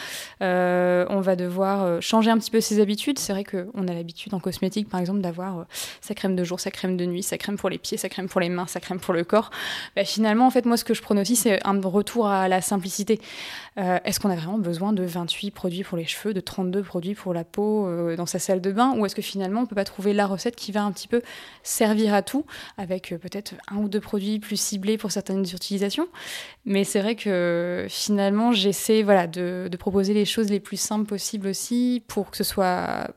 Euh, 0.43 1.05
on 1.11 1.21
va 1.21 1.37
devoir 1.37 2.01
changer 2.01 2.31
un 2.31 2.39
petit 2.39 2.51
peu 2.51 2.61
ses 2.61 2.81
habitudes. 2.81 3.19
C'est 3.19 3.33
vrai 3.33 3.45
qu'on 3.45 3.89
a 3.89 3.93
l'habitude 3.93 4.33
en 4.35 4.41
cosmétique, 4.41 4.89
par 4.89 5.01
exemple, 5.01 5.21
d'avoir 5.21 5.67
sa 6.01 6.15
crème 6.15 6.35
de 6.35 6.45
jour, 6.45 6.61
sa 6.61 6.71
crème 6.71 6.97
de 6.97 7.05
nuit, 7.05 7.23
sa 7.23 7.37
crème 7.37 7.57
pour 7.57 7.69
les 7.69 7.79
pieds, 7.79 7.99
sa 7.99 8.09
crème 8.09 8.29
pour 8.29 8.41
les 8.41 8.49
mains, 8.49 8.67
sa 8.67 8.81
crème 8.81 9.01
pour 9.01 9.15
le 9.15 9.25
corps. 9.25 9.51
Bah, 9.97 10.05
finalement, 10.05 10.47
en 10.47 10.51
fait, 10.51 10.65
moi, 10.65 10.77
ce 10.77 10.85
que 10.85 10.95
je 10.95 11.03
prône 11.03 11.19
aussi, 11.19 11.37
c'est 11.37 11.61
un 11.67 11.79
retour 11.81 12.29
à 12.29 12.49
la 12.49 12.61
simplicité. 12.63 13.21
Est-ce 13.79 14.19
qu'on 14.19 14.31
a 14.31 14.35
vraiment 14.35 14.59
besoin 14.59 14.93
de 14.93 15.05
28 15.05 15.53
produits 15.53 15.85
pour 15.85 15.97
les 15.97 16.05
cheveux, 16.05 16.35
de 16.35 16.41
32 16.41 16.83
produits 16.83 17.15
pour 17.15 17.33
la 17.33 17.45
peau 17.45 17.87
euh, 17.87 18.17
dans 18.17 18.27
sa 18.27 18.41
salle 18.41 18.61
de 18.61 18.73
bain? 18.73 18.95
Ou 18.97 19.07
est-ce 19.07 19.15
que 19.15 19.23
finalement 19.23 19.61
on 19.61 19.67
peut 19.67 19.77
pas 19.77 19.85
trouver 19.85 20.13
la 20.13 20.27
recette 20.27 20.57
qui 20.57 20.73
va 20.73 20.83
un 20.83 20.91
petit 20.91 21.07
peu 21.07 21.23
servir 21.63 22.13
à 22.13 22.23
tout, 22.23 22.45
avec 22.77 23.13
euh, 23.13 23.19
peut-être 23.19 23.55
un 23.71 23.77
ou 23.77 23.89
deux 23.89 24.01
produits 24.01 24.41
plus 24.41 24.61
ciblés 24.61 24.99
pour 24.99 25.13
certaines 25.13 25.43
utilisations? 25.43 26.09
Mais 26.65 26.83
c'est 26.83 27.01
vrai 27.01 27.15
que 27.15 27.87
finalement 27.89 28.53
j'essaie 28.53 29.03
voilà, 29.03 29.29
de 29.29 29.77
proposer 29.79 30.13
les 30.13 30.25
choses 30.25 30.51
les 30.51 30.61
plus 30.61 30.81
simples 30.81 31.07
possibles 31.07 31.47
aussi 31.47 32.03
pour 32.09 32.33
que 32.33 32.37
ce 32.37 32.45
soit 32.45 33.09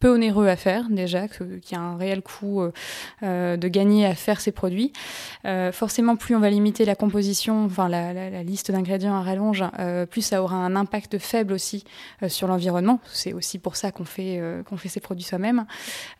peu 0.00 0.14
onéreux 0.14 0.46
à 0.46 0.56
faire 0.56 0.84
déjà, 0.90 1.26
qu'il 1.28 1.60
y 1.72 1.74
a 1.74 1.80
un 1.80 1.96
réel 1.96 2.22
coût 2.22 2.62
euh, 2.62 2.72
euh, 3.22 3.56
de 3.56 3.68
gagner 3.68 4.06
à 4.06 4.14
faire 4.14 4.40
ces 4.40 4.52
produits. 4.52 4.92
Euh, 5.44 5.72
forcément, 5.72 6.16
plus 6.16 6.36
on 6.36 6.40
va 6.40 6.50
limiter 6.50 6.84
la 6.84 6.94
composition, 6.94 7.64
enfin 7.64 7.88
la, 7.88 8.12
la, 8.12 8.42
liste 8.42 8.70
d'ingrédients 8.70 9.16
à 9.16 9.22
rallonge, 9.22 9.64
plus 10.10 10.22
ça 10.22 10.42
aura 10.42 10.56
un 10.56 10.76
impact 10.76 11.18
faible 11.18 11.52
aussi 11.52 11.84
sur 12.28 12.46
l'environnement. 12.48 13.00
C'est 13.12 13.32
aussi 13.32 13.58
pour 13.58 13.76
ça 13.76 13.90
qu'on 13.90 14.04
fait, 14.04 14.40
qu'on 14.68 14.76
fait 14.76 14.88
ces 14.88 15.00
produits 15.00 15.24
soi-même. 15.24 15.66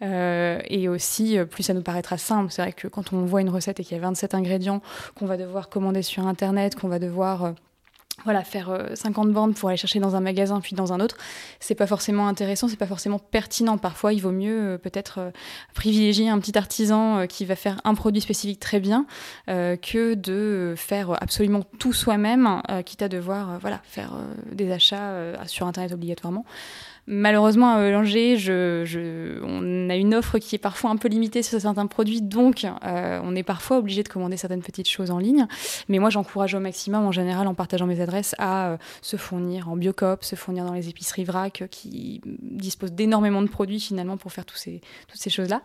et 0.01 0.89
aussi, 0.89 1.39
plus 1.51 1.63
ça 1.63 1.75
nous 1.75 1.83
paraîtra 1.83 2.19
simple. 2.19 2.51
C'est 2.51 2.63
vrai 2.63 2.73
que 2.73 2.89
quand 2.89 3.13
on 3.13 3.25
voit 3.25 3.41
une 3.41 3.51
recette 3.51 3.81
et 3.81 3.85
qu'il 3.85 3.97
y 3.97 4.01
a 4.01 4.03
27 4.03 4.35
ingrédients 4.35 4.83
qu'on 5.15 5.27
va 5.27 5.37
devoir 5.37 5.69
commander 5.69 6.03
sur 6.03 6.27
Internet, 6.27 6.75
qu'on 6.75 6.89
va 6.89 6.99
devoir 6.99 7.55
voilà, 8.25 8.45
faire 8.45 8.89
50 8.95 9.29
euh, 9.29 9.33
bornes 9.33 9.55
pour 9.55 9.69
aller 9.69 9.79
chercher 9.79 10.01
dans 10.01 10.17
un 10.17 10.21
magasin 10.21 10.61
puis 10.61 10.75
dans 10.75 10.93
un 10.93 11.01
autre, 11.01 11.17
c'est 11.61 11.75
pas 11.75 11.87
forcément 11.87 12.29
intéressant, 12.29 12.69
c'est 12.69 12.77
pas 12.77 12.87
forcément 12.87 13.19
pertinent. 13.19 13.79
Parfois, 13.79 14.13
il 14.13 14.21
vaut 14.21 14.33
mieux 14.33 14.61
euh, 14.61 14.79
peut-être 14.79 15.19
euh, 15.19 15.31
privilégier 15.75 16.29
un 16.29 16.39
petit 16.39 16.57
artisan 16.59 17.27
qui 17.27 17.45
va 17.45 17.57
faire 17.57 17.81
un 17.85 17.95
produit 17.95 18.21
spécifique 18.21 18.61
très 18.61 18.81
bien 18.81 19.07
que 19.47 20.15
de 20.15 20.75
faire 20.77 21.23
absolument 21.23 21.63
tout 21.79 21.93
soi-même, 21.93 22.63
quitte 22.85 23.03
à 23.03 23.09
devoir 23.09 23.59
voilà, 23.61 23.81
faire 23.85 24.13
des 24.51 24.71
achats 24.71 25.13
sur 25.47 25.67
Internet 25.67 25.93
obligatoirement. 25.93 26.45
Malheureusement, 27.11 27.71
à 27.71 27.89
Olanger, 27.89 28.37
je, 28.37 29.41
on 29.43 29.89
a 29.89 29.97
une 29.97 30.15
offre 30.15 30.39
qui 30.39 30.55
est 30.57 30.59
parfois 30.59 30.91
un 30.91 30.97
peu 30.97 31.09
limitée 31.09 31.43
sur 31.43 31.59
certains 31.59 31.87
produits, 31.87 32.21
donc 32.21 32.67
euh, 32.85 33.21
on 33.25 33.35
est 33.35 33.43
parfois 33.43 33.79
obligé 33.79 34.03
de 34.03 34.09
commander 34.11 34.37
certaines 34.37 34.61
petites 34.61 34.91
choses 34.91 35.11
en 35.11 35.19
ligne. 35.19 35.47
Mais 35.89 36.01
moi, 36.01 36.11
j'encourage 36.11 36.55
au 36.55 36.61
maximum, 36.61 37.07
en 37.07 37.13
général, 37.13 37.47
en 37.47 37.55
partageant 37.55 37.87
mes 37.87 38.03
adresses, 38.03 38.35
à 38.37 38.69
euh, 38.69 38.77
se 39.01 39.17
fournir 39.17 39.71
en 39.71 39.77
Biocop, 39.77 40.23
se 40.23 40.37
fournir 40.37 40.67
dans 40.67 40.75
les 40.75 40.91
épiceries 40.91 41.25
vrac, 41.25 41.65
qui 41.71 42.21
disposent 42.43 42.93
d'énormément 42.93 43.41
de 43.41 43.49
produits 43.49 43.81
finalement 43.81 44.19
pour 44.19 44.31
faire 44.31 44.45
tous 44.45 44.57
ces, 44.57 44.83
toutes 45.09 45.21
ces 45.21 45.31
choses-là. 45.31 45.63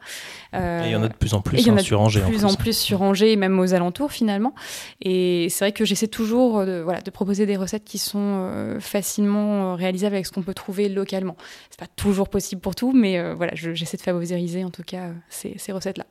et 0.54 0.86
il 0.86 0.92
y 0.92 0.96
en 0.96 1.04
a 1.04 1.10
de 1.10 1.14
plus 1.14 1.34
en 1.34 1.42
plus 1.42 1.68
hein, 1.68 1.78
sur 1.80 2.00
Angers. 2.00 2.22
De 2.22 2.26
plus 2.26 2.46
en 2.46 2.54
plus, 2.54 2.78
sur 2.78 3.02
Angers 3.02 3.34
et 3.34 3.36
même 3.36 3.60
aux 3.60 3.74
alentours 3.74 4.14
finalement. 4.14 4.56
Et 5.02 5.48
c'est 5.50 5.66
vrai 5.66 5.72
que 5.74 5.84
j'essaie 5.84 6.08
toujours 6.08 6.66
de, 6.66 6.80
voilà, 6.82 7.02
de 7.02 7.12
proposer 7.12 7.46
des 7.46 7.58
recettes 7.58 7.84
qui 7.84 7.98
sont 7.98 8.20
euh, 8.22 8.80
facilement 8.80 9.76
réalisables 9.76 10.16
avec 10.16 10.26
ce 10.26 10.32
qu'on 10.32 10.42
peut 10.42 10.54
trouver 10.54 10.88
localement. 10.88 11.33
C'est 11.70 11.80
pas 11.80 11.88
toujours 11.96 12.30
possible 12.30 12.62
pour 12.62 12.76
tout, 12.76 12.92
mais 12.94 13.34
voilà, 13.34 13.54
j'essaie 13.56 13.98
de 13.98 14.02
favoriser 14.02 14.64
en 14.64 14.72
tout 14.72 14.84
cas 14.84 15.10
ces, 15.30 15.58
ces 15.58 15.72
recettes-là. 15.72 16.06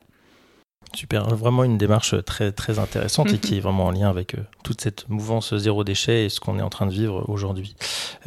Super, 0.93 1.27
vraiment 1.35 1.63
une 1.63 1.77
démarche 1.77 2.13
très, 2.23 2.51
très 2.51 2.77
intéressante 2.77 3.33
et 3.33 3.39
qui 3.39 3.57
est 3.57 3.59
vraiment 3.59 3.85
en 3.85 3.91
lien 3.91 4.09
avec 4.09 4.35
euh, 4.35 4.43
toute 4.63 4.81
cette 4.81 5.09
mouvance 5.09 5.55
zéro 5.55 5.83
déchet 5.83 6.25
et 6.25 6.29
ce 6.29 6.39
qu'on 6.39 6.59
est 6.59 6.61
en 6.61 6.69
train 6.69 6.85
de 6.85 6.91
vivre 6.91 7.27
aujourd'hui. 7.29 7.75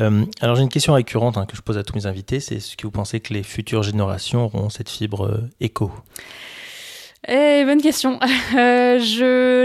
Euh, 0.00 0.24
alors 0.40 0.56
j'ai 0.56 0.62
une 0.62 0.68
question 0.68 0.94
récurrente 0.94 1.38
hein, 1.38 1.46
que 1.46 1.56
je 1.56 1.62
pose 1.62 1.78
à 1.78 1.84
tous 1.84 1.94
mes 1.94 2.06
invités, 2.06 2.40
c'est 2.40 2.56
est-ce 2.56 2.76
que 2.76 2.84
vous 2.84 2.90
pensez 2.90 3.20
que 3.20 3.34
les 3.34 3.44
futures 3.44 3.84
générations 3.84 4.46
auront 4.46 4.68
cette 4.68 4.88
fibre 4.88 5.26
euh, 5.26 5.50
éco? 5.60 5.92
Eh, 7.28 7.64
bonne 7.64 7.82
question. 7.82 8.18
Euh, 8.56 8.98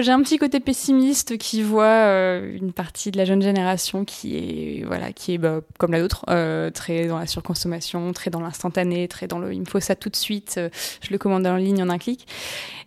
j'ai 0.02 0.12
un 0.12 0.22
petit 0.22 0.38
côté 0.38 0.60
pessimiste 0.60 1.38
qui 1.38 1.62
voit 1.62 1.84
euh, 1.86 2.58
une 2.58 2.74
partie 2.74 3.12
de 3.12 3.18
la 3.18 3.26
jeune 3.26 3.42
génération 3.42 4.04
qui 4.06 4.36
est, 4.36 4.84
voilà, 4.86 5.14
qui 5.14 5.34
est 5.34 5.38
bah, 5.38 5.62
comme 5.78 5.92
la 5.92 6.00
nôtre, 6.02 6.26
euh, 6.30 6.72
très 6.72 7.08
dans 7.08 7.20
la 7.20 7.28
surconsommation, 7.28 8.12
très 8.12 8.32
dans 8.32 8.42
l'instantané, 8.42 9.08
très 9.08 9.28
dans 9.28 9.40
le 9.40 9.54
il 9.54 9.62
me 9.62 9.66
faut 9.66 9.80
ça 9.80 9.96
tout 9.96 10.10
de 10.10 10.16
suite, 10.16 10.60
je 11.02 11.12
le 11.12 11.18
commande 11.18 11.46
en 11.46 11.56
ligne 11.56 11.82
en 11.84 11.90
un 11.90 11.98
clic. 12.00 12.28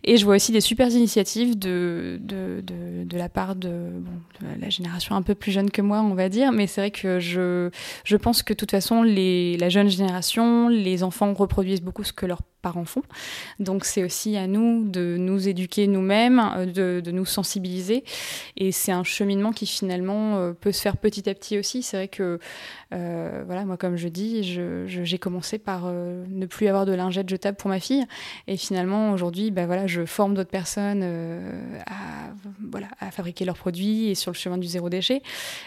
Et 0.03 0.17
je 0.17 0.25
vois 0.25 0.35
aussi 0.35 0.51
des 0.51 0.61
super 0.61 0.87
initiatives 0.89 1.57
de, 1.57 2.19
de, 2.21 2.61
de, 2.61 3.05
de 3.05 3.17
la 3.17 3.27
part 3.27 3.55
de, 3.55 3.69
bon, 3.69 4.11
de, 4.41 4.61
la 4.61 4.69
génération 4.69 5.15
un 5.15 5.23
peu 5.23 5.33
plus 5.33 5.51
jeune 5.51 5.71
que 5.71 5.81
moi, 5.81 6.01
on 6.01 6.13
va 6.13 6.29
dire. 6.29 6.51
Mais 6.51 6.67
c'est 6.67 6.81
vrai 6.81 6.91
que 6.91 7.19
je, 7.19 7.71
je 8.03 8.15
pense 8.15 8.43
que 8.43 8.53
de 8.53 8.57
toute 8.57 8.69
façon, 8.69 9.01
les, 9.01 9.57
la 9.57 9.69
jeune 9.69 9.89
génération, 9.89 10.67
les 10.69 11.01
enfants 11.01 11.33
reproduisent 11.33 11.81
beaucoup 11.81 12.03
ce 12.03 12.13
que 12.13 12.27
leurs 12.27 12.43
parents 12.65 12.85
font. 12.85 13.03
Donc 13.59 13.85
c'est 13.85 14.03
aussi 14.03 14.37
à 14.37 14.47
nous 14.47 14.89
de 14.89 15.17
nous 15.19 15.47
éduquer 15.47 15.85
nous-mêmes, 15.85 16.41
euh, 16.57 16.99
de, 16.99 17.11
nous 17.11 17.25
sensibiliser. 17.25 18.03
Et 18.57 18.71
c'est 18.71 18.91
un 18.91 19.03
cheminement 19.03 19.51
qui 19.51 19.67
finalement 19.67 20.37
euh, 20.37 20.53
peut 20.53 20.71
se 20.71 20.81
faire 20.81 20.97
petit 20.97 21.29
à 21.29 21.35
petit 21.35 21.59
aussi. 21.59 21.83
C'est 21.83 21.95
vrai 21.97 22.07
que, 22.07 22.39
euh, 22.91 23.43
voilà, 23.45 23.65
moi 23.65 23.77
comme 23.77 23.97
je 23.97 24.07
dis, 24.07 24.41
j'ai 24.87 25.17
commencé 25.19 25.59
par 25.59 25.85
ne 25.85 26.45
plus 26.47 26.67
avoir 26.67 26.87
de 26.87 26.93
lingettes 26.93 27.29
jetables 27.29 27.55
pour 27.55 27.69
ma 27.69 27.79
fille. 27.79 28.03
Et 28.47 28.57
finalement 28.57 29.11
aujourd'hui, 29.11 29.51
bah, 29.51 29.67
voilà, 29.67 29.85
je 29.85 30.03
forme 30.05 30.33
d'autres 30.33 30.49
personnes 30.49 31.03
à, 31.85 32.33
voilà, 32.71 32.87
à 32.99 33.11
fabriquer 33.11 33.45
leurs 33.45 33.57
produits 33.57 34.09
et 34.09 34.15
sur 34.15 34.31
le 34.31 34.35
chemin 34.35 34.57
du 34.57 34.67
zéro 34.67 34.89
déchet. 34.89 35.21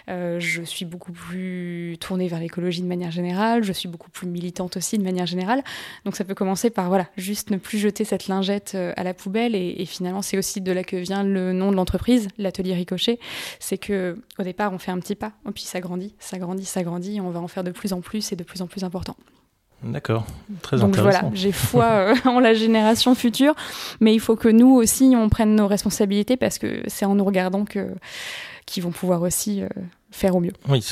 Je 0.08 0.62
suis 0.64 0.84
beaucoup 0.84 1.12
plus 1.12 1.96
tournée 2.00 2.26
vers 2.26 2.40
l'écologie 2.40 2.82
de 2.82 2.88
manière 2.88 3.12
générale. 3.12 3.62
Je 3.62 3.72
suis 3.72 3.88
beaucoup 3.88 4.10
plus 4.10 4.26
militante 4.26 4.76
aussi 4.76 4.98
de 4.98 5.04
manière 5.04 5.26
générale. 5.26 5.62
Donc 6.04 6.16
ça 6.16 6.24
peut 6.24 6.34
commencer 6.34 6.70
par 6.70 6.87
voilà, 6.88 7.06
juste 7.16 7.50
ne 7.50 7.56
plus 7.56 7.78
jeter 7.78 8.04
cette 8.04 8.28
lingette 8.28 8.72
euh, 8.74 8.92
à 8.96 9.04
la 9.04 9.14
poubelle. 9.14 9.54
Et, 9.54 9.84
finalement, 9.86 10.22
c'est 10.22 10.38
aussi 10.38 10.60
de 10.60 10.72
là 10.72 10.84
que 10.84 10.96
vient 10.96 11.22
le 11.22 11.52
nom 11.52 11.70
de 11.70 11.76
l'entreprise, 11.76 12.28
l'atelier 12.38 12.74
Ricochet. 12.74 13.18
C'est 13.58 13.78
que 13.78 14.16
au 14.38 14.42
départ, 14.42 14.72
on 14.72 14.78
fait 14.78 14.90
un 14.90 14.98
petit 14.98 15.14
pas, 15.14 15.32
et 15.48 15.52
puis 15.52 15.64
ça 15.64 15.80
grandit, 15.80 16.14
ça 16.18 16.38
grandit, 16.38 16.64
ça 16.64 16.82
grandit, 16.82 17.16
et 17.16 17.20
on 17.20 17.30
va 17.30 17.40
en 17.40 17.48
faire 17.48 17.64
de 17.64 17.70
plus 17.70 17.92
en 17.92 18.00
plus 18.00 18.32
et 18.32 18.36
de 18.36 18.44
plus 18.44 18.62
en 18.62 18.66
plus 18.66 18.84
important. 18.84 19.16
D'accord, 19.82 20.26
très 20.60 20.78
Donc 20.78 20.88
intéressant. 20.88 21.20
voilà, 21.20 21.34
j'ai 21.36 21.52
foi 21.52 21.84
euh, 21.84 22.14
en 22.24 22.40
la 22.40 22.52
génération 22.52 23.14
future, 23.14 23.54
mais 24.00 24.12
il 24.12 24.18
faut 24.18 24.34
que 24.34 24.48
nous 24.48 24.74
aussi 24.74 25.14
on 25.16 25.28
prenne 25.28 25.54
nos 25.54 25.68
responsabilités 25.68 26.36
parce 26.36 26.58
que 26.58 26.82
c'est 26.88 27.04
en 27.04 27.14
nous 27.14 27.24
regardant 27.24 27.64
que 27.64 27.94
qu'ils 28.66 28.82
vont 28.82 28.90
pouvoir 28.90 29.22
aussi 29.22 29.62
euh, 29.62 29.68
faire 30.10 30.34
au 30.34 30.40
mieux. 30.40 30.52
Oui, 30.68 30.84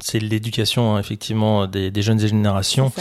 c'est 0.00 0.18
l'éducation 0.20 0.94
hein, 0.94 1.00
effectivement 1.00 1.66
des, 1.66 1.90
des, 1.90 2.02
jeunes 2.02 2.20
générations. 2.20 2.92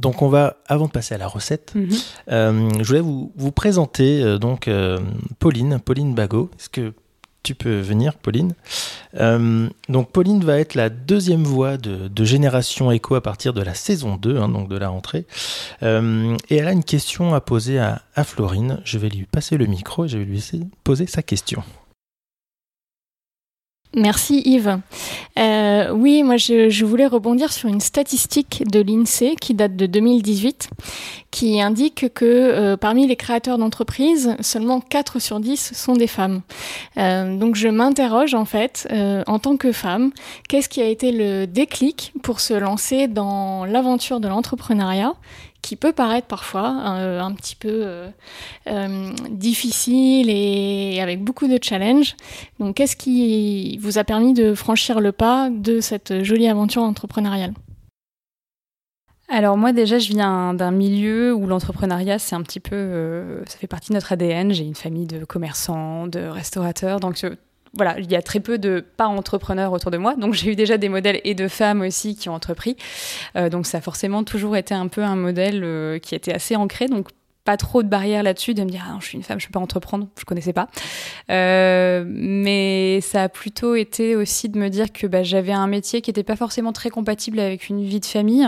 Donc 0.00 0.22
on 0.22 0.28
va, 0.28 0.56
avant 0.66 0.86
de 0.86 0.90
passer 0.90 1.14
à 1.14 1.18
la 1.18 1.26
recette, 1.26 1.74
mm 1.74 1.84
-hmm. 1.84 2.04
euh, 2.30 2.70
je 2.78 2.84
voulais 2.84 3.00
vous, 3.00 3.32
vous 3.36 3.52
présenter 3.52 4.22
euh, 4.22 4.38
donc 4.38 4.68
euh, 4.68 4.98
Pauline, 5.38 5.78
Pauline 5.80 6.14
Bagot. 6.14 6.50
Est-ce 6.58 6.68
que 6.68 6.92
tu 7.42 7.54
peux 7.54 7.80
venir, 7.80 8.14
Pauline? 8.14 8.52
Donc 9.88 10.10
Pauline 10.12 10.44
va 10.44 10.58
être 10.58 10.74
la 10.74 10.90
deuxième 10.90 11.44
voix 11.44 11.76
de, 11.78 12.08
de, 12.08 12.24
Génération 12.24 12.92
Echo 12.92 13.14
à 13.14 13.22
partir 13.22 13.54
de 13.54 13.62
la 13.62 13.74
saison 13.74 14.16
2, 14.16 14.36
hein, 14.36 14.48
donc 14.48 14.68
de 14.68 14.76
la 14.76 14.88
rentrée. 14.88 15.24
et 16.50 16.56
elle 16.58 16.68
a 16.68 16.72
une 16.72 16.84
question 16.84 17.34
à 17.34 17.40
poser 17.40 17.78
à, 17.78 18.02
à 18.14 18.24
Florine. 18.24 18.80
Je 18.84 18.98
vais 18.98 19.08
lui 19.08 19.24
passer 19.24 19.56
le 19.56 19.66
micro 19.66 20.04
et 20.04 20.08
je 20.08 20.18
vais 20.18 20.24
lui 20.24 20.42
poser 20.84 21.06
sa 21.06 21.22
question. 21.22 21.62
Merci 23.94 24.42
Yves. 24.44 24.80
Euh, 25.38 25.90
oui, 25.92 26.22
moi 26.22 26.36
je, 26.36 26.84
voulais 26.84 27.06
rebondir 27.06 27.52
sur 27.52 27.70
une 27.70 27.80
statistique 27.80 28.62
de 28.70 28.80
l'INSEE 28.80 29.34
qui 29.40 29.54
date 29.54 29.76
de 29.76 29.86
2018 29.86 30.68
qui 31.30 31.60
indique 31.60 32.12
que 32.14 32.24
euh, 32.24 32.76
parmi 32.76 33.06
les 33.06 33.16
créateurs 33.16 33.58
d'entreprises, 33.58 34.36
seulement 34.40 34.80
4 34.80 35.18
sur 35.20 35.40
10 35.40 35.72
sont 35.74 35.94
des 35.94 36.06
femmes. 36.06 36.42
Euh, 36.98 37.36
donc 37.38 37.54
je 37.54 37.68
m'interroge 37.68 38.34
en 38.34 38.44
fait, 38.44 38.88
en 39.26 39.38
tant 39.38 39.56
que 39.56 39.72
femme, 39.72 40.12
qu'est-ce 40.48 40.68
qui 40.68 40.82
a 40.82 40.86
été 40.86 41.10
le 41.10 41.46
déclic 41.46 42.12
pour 42.22 42.40
se 42.40 42.54
lancer 42.54 43.08
dans 43.08 43.64
l'aventure 43.64 44.20
de 44.20 44.28
l'entrepreneuriat 44.28 45.14
qui 45.68 45.76
peut 45.76 45.92
paraître 45.92 46.26
parfois 46.26 46.82
euh, 46.96 47.20
un 47.20 47.34
petit 47.34 47.54
peu 47.54 47.68
euh, 47.68 48.08
euh, 48.68 49.12
difficile 49.28 50.30
et 50.30 50.98
avec 51.02 51.22
beaucoup 51.22 51.46
de 51.46 51.58
challenges. 51.62 52.16
Donc, 52.58 52.76
qu'est-ce 52.76 52.96
qui 52.96 53.76
vous 53.76 53.98
a 53.98 54.04
permis 54.04 54.32
de 54.32 54.54
franchir 54.54 54.98
le 54.98 55.12
pas 55.12 55.50
de 55.50 55.80
cette 55.80 56.24
jolie 56.24 56.48
aventure 56.48 56.82
entrepreneuriale? 56.82 57.52
Alors 59.30 59.58
moi 59.58 59.72
déjà 59.74 59.98
je 59.98 60.08
viens 60.08 60.54
d'un 60.54 60.70
milieu 60.70 61.34
où 61.34 61.46
l'entrepreneuriat 61.46 62.18
c'est 62.18 62.34
un 62.34 62.40
petit 62.40 62.60
peu 62.60 63.42
ça 63.46 63.58
fait 63.58 63.66
partie 63.66 63.90
de 63.90 63.94
notre 63.94 64.12
ADN. 64.12 64.54
J'ai 64.54 64.64
une 64.64 64.74
famille 64.74 65.06
de 65.06 65.26
commerçants, 65.26 66.06
de 66.06 66.20
restaurateurs, 66.20 66.98
donc 66.98 67.22
voilà, 67.74 67.98
il 67.98 68.10
y 68.10 68.16
a 68.16 68.22
très 68.22 68.40
peu 68.40 68.58
de 68.58 68.84
pas 68.96 69.06
entrepreneurs 69.06 69.72
autour 69.72 69.90
de 69.90 69.98
moi. 69.98 70.14
Donc 70.16 70.34
j'ai 70.34 70.52
eu 70.52 70.56
déjà 70.56 70.78
des 70.78 70.88
modèles 70.88 71.20
et 71.24 71.34
de 71.34 71.48
femmes 71.48 71.82
aussi 71.82 72.16
qui 72.16 72.28
ont 72.28 72.34
entrepris. 72.34 72.76
Euh, 73.36 73.48
donc 73.48 73.66
ça 73.66 73.78
a 73.78 73.80
forcément 73.80 74.24
toujours 74.24 74.56
été 74.56 74.74
un 74.74 74.88
peu 74.88 75.02
un 75.02 75.16
modèle 75.16 75.62
euh, 75.64 75.98
qui 75.98 76.14
était 76.14 76.32
assez 76.32 76.56
ancré. 76.56 76.86
Donc 76.86 77.08
pas 77.48 77.56
trop 77.56 77.82
de 77.82 77.88
barrières 77.88 78.22
là-dessus, 78.22 78.52
de 78.52 78.62
me 78.62 78.68
dire 78.68 78.84
ah 78.86 78.92
non, 78.92 79.00
je 79.00 79.06
suis 79.06 79.16
une 79.16 79.24
femme, 79.24 79.40
je 79.40 79.46
peux 79.46 79.52
pas 79.52 79.58
entreprendre, 79.58 80.06
je 80.18 80.26
connaissais 80.26 80.52
pas. 80.52 80.68
Euh, 81.30 82.04
mais 82.06 83.00
ça 83.00 83.22
a 83.22 83.28
plutôt 83.30 83.74
été 83.74 84.16
aussi 84.16 84.50
de 84.50 84.58
me 84.58 84.68
dire 84.68 84.92
que 84.92 85.06
bah, 85.06 85.22
j'avais 85.22 85.52
un 85.52 85.66
métier 85.66 86.02
qui 86.02 86.10
n'était 86.10 86.24
pas 86.24 86.36
forcément 86.36 86.74
très 86.74 86.90
compatible 86.90 87.40
avec 87.40 87.70
une 87.70 87.82
vie 87.82 88.00
de 88.00 88.04
famille. 88.04 88.46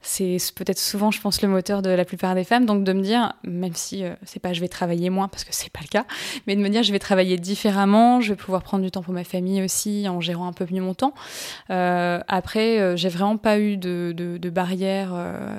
C'est 0.00 0.38
peut-être 0.54 0.78
souvent, 0.78 1.10
je 1.10 1.20
pense, 1.20 1.42
le 1.42 1.48
moteur 1.48 1.82
de 1.82 1.90
la 1.90 2.04
plupart 2.04 2.36
des 2.36 2.44
femmes. 2.44 2.66
Donc 2.66 2.84
de 2.84 2.92
me 2.92 3.02
dire, 3.02 3.32
même 3.42 3.74
si 3.74 4.04
euh, 4.04 4.14
c'est 4.22 4.38
pas 4.38 4.52
je 4.52 4.60
vais 4.60 4.68
travailler 4.68 5.10
moins 5.10 5.26
parce 5.26 5.42
que 5.42 5.50
c'est 5.50 5.72
pas 5.72 5.80
le 5.82 5.88
cas, 5.88 6.04
mais 6.46 6.54
de 6.54 6.60
me 6.60 6.68
dire 6.68 6.84
je 6.84 6.92
vais 6.92 7.00
travailler 7.00 7.38
différemment, 7.38 8.20
je 8.20 8.28
vais 8.28 8.36
pouvoir 8.36 8.62
prendre 8.62 8.84
du 8.84 8.92
temps 8.92 9.02
pour 9.02 9.12
ma 9.12 9.24
famille 9.24 9.60
aussi 9.60 10.06
en 10.08 10.20
gérant 10.20 10.46
un 10.46 10.52
peu 10.52 10.66
mieux 10.70 10.82
mon 10.82 10.94
temps. 10.94 11.14
Euh, 11.70 12.20
après, 12.28 12.96
j'ai 12.96 13.08
vraiment 13.08 13.38
pas 13.38 13.58
eu 13.58 13.76
de, 13.76 14.14
de, 14.16 14.50
barrière 14.50 15.12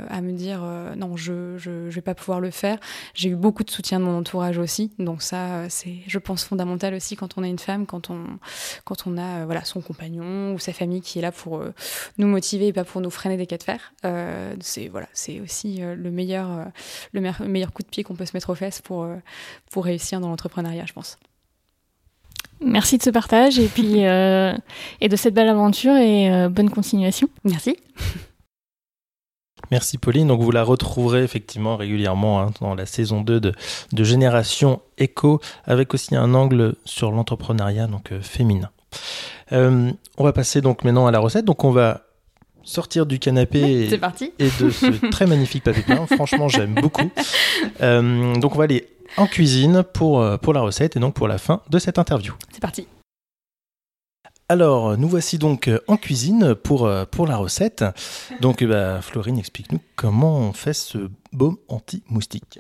à 0.10 0.22
me 0.22 0.32
dire 0.32 0.62
non, 0.96 1.18
je, 1.18 1.58
je, 1.58 1.90
je 1.90 1.96
vais 1.96 2.02
pas 2.02 2.16
pouvoir 2.16 2.40
le 2.40 2.50
faire. 2.50 2.77
J'ai 3.14 3.30
eu 3.30 3.36
beaucoup 3.36 3.64
de 3.64 3.72
soutien 3.72 4.00
de 4.00 4.06
mon 4.06 4.18
entourage 4.18 4.58
aussi, 4.58 4.92
donc 5.00 5.22
ça, 5.22 5.70
c'est, 5.70 5.98
je 6.08 6.20
pense, 6.20 6.44
fondamental 6.44 6.94
aussi 6.94 7.16
quand 7.16 7.38
on 7.38 7.44
est 7.44 7.50
une 7.50 7.60
femme, 7.60 7.86
quand 7.86 8.10
on, 8.10 8.24
quand 8.86 9.08
on 9.08 9.18
a 9.18 9.46
voilà 9.46 9.64
son 9.64 9.82
compagnon 9.82 10.54
ou 10.54 10.60
sa 10.60 10.74
famille 10.74 11.02
qui 11.02 11.20
est 11.20 11.22
là 11.22 11.32
pour 11.32 11.64
nous 12.18 12.28
motiver 12.28 12.68
et 12.68 12.74
pas 12.74 12.84
pour 12.84 13.02
nous 13.02 13.10
freiner 13.10 13.38
des 13.38 13.48
cas 13.48 13.58
de 13.58 13.64
fer. 13.64 13.94
c'est 14.62 14.88
voilà, 14.88 15.08
c'est 15.14 15.40
aussi 15.42 15.80
le 15.80 16.12
meilleur, 16.12 16.66
le 17.12 17.22
meilleur, 17.22 17.42
meilleur 17.42 17.74
coup 17.74 17.84
de 17.84 17.90
pied 17.90 18.04
qu'on 18.04 18.16
peut 18.16 18.26
se 18.26 18.36
mettre 18.36 18.50
aux 18.50 18.56
fesses 18.56 18.82
pour 18.82 19.08
pour 19.72 19.86
réussir 19.86 20.20
dans 20.20 20.30
l'entrepreneuriat, 20.30 20.86
je 20.86 20.94
pense. 20.94 21.18
Merci 22.60 22.98
de 22.98 23.04
ce 23.04 23.10
partage 23.10 23.60
et 23.60 23.68
puis 23.68 24.06
euh, 24.06 24.54
et 25.00 25.10
de 25.10 25.16
cette 25.16 25.34
belle 25.34 25.50
aventure 25.50 25.96
et 25.96 26.32
euh, 26.32 26.50
bonne 26.50 26.70
continuation. 26.70 27.30
Merci. 27.44 27.78
Merci 29.72 29.98
Pauline. 29.98 30.28
Donc 30.28 30.42
vous 30.42 30.52
la 30.52 30.64
retrouverez 30.64 31.24
effectivement 31.24 31.78
régulièrement 31.78 32.42
hein, 32.42 32.52
dans 32.62 32.76
la 32.76 32.86
saison 32.86 33.22
2 33.22 33.40
de, 33.40 33.54
de 33.92 34.04
Génération 34.04 34.82
Echo 34.98 35.42
avec 35.66 35.94
aussi 35.94 36.16
un 36.16 36.34
angle 36.34 36.76
sur 36.86 37.12
l'entrepreneuriat 37.12 37.88
donc 37.88 38.12
euh, 38.12 38.22
féminin. 38.22 38.70
Euh, 39.52 39.92
on 40.18 40.24
va 40.24 40.34
passer 40.34 40.62
donc 40.62 40.84
maintenant 40.84 41.08
à 41.08 41.12
la 41.12 41.20
recette. 41.20 41.46
Donc 41.46 41.64
on 41.64 41.72
va 41.72 42.02
sortir 42.64 43.06
du 43.06 43.20
canapé 43.20 43.60
et, 43.60 43.94
et, 44.40 44.50
de 44.60 44.70
ce 44.70 45.10
très 45.10 45.26
magnifique 45.26 45.64
papier 45.64 45.84
peint. 45.84 46.06
Franchement, 46.08 46.48
j'aime 46.48 46.76
beaucoup. 46.76 47.12
Euh, 47.82 48.36
donc 48.36 48.56
on 48.56 48.58
va 48.58 48.64
aller 48.64 48.88
en 49.18 49.28
cuisine 49.28 49.84
pour, 49.84 50.24
pour 50.40 50.54
la 50.54 50.62
recette 50.62 50.96
et 50.96 51.00
donc 51.00 51.14
pour 51.14 51.28
la 51.28 51.38
fin 51.38 51.62
de 51.70 51.80
cette 51.80 52.00
interview. 52.00 52.34
C'est 52.52 52.62
parti. 52.62 52.88
Alors, 54.50 54.98
nous 54.98 55.10
voici 55.10 55.38
donc 55.38 55.70
en 55.88 55.98
cuisine 55.98 56.56
pour, 56.56 56.90
pour 57.12 57.28
la 57.28 57.36
recette. 57.36 57.84
Donc, 58.40 58.64
bah, 58.64 59.02
Florine, 59.02 59.38
explique-nous 59.38 59.82
comment 59.98 60.38
on 60.38 60.54
fait 60.54 60.74
ce 60.74 61.10
baume 61.34 61.58
anti-moustique. 61.68 62.60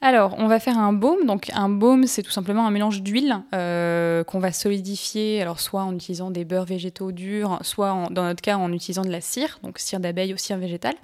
Alors, 0.00 0.36
on 0.38 0.46
va 0.46 0.60
faire 0.60 0.78
un 0.78 0.92
baume. 0.92 1.26
Donc, 1.26 1.50
un 1.54 1.68
baume, 1.68 2.06
c'est 2.06 2.22
tout 2.22 2.30
simplement 2.30 2.64
un 2.64 2.70
mélange 2.70 3.02
d'huile 3.02 3.42
euh, 3.52 4.22
qu'on 4.22 4.38
va 4.38 4.52
solidifier, 4.52 5.42
alors 5.42 5.58
soit 5.58 5.82
en 5.82 5.92
utilisant 5.92 6.30
des 6.30 6.44
beurres 6.44 6.66
végétaux 6.66 7.10
durs, 7.10 7.58
soit 7.62 8.06
dans 8.12 8.22
notre 8.22 8.40
cas 8.40 8.56
en 8.56 8.72
utilisant 8.72 9.02
de 9.02 9.10
la 9.10 9.20
cire, 9.20 9.58
donc 9.64 9.80
cire 9.80 9.98
d'abeille 9.98 10.32
ou 10.32 10.36
cire 10.36 10.56
végétale. 10.56 10.94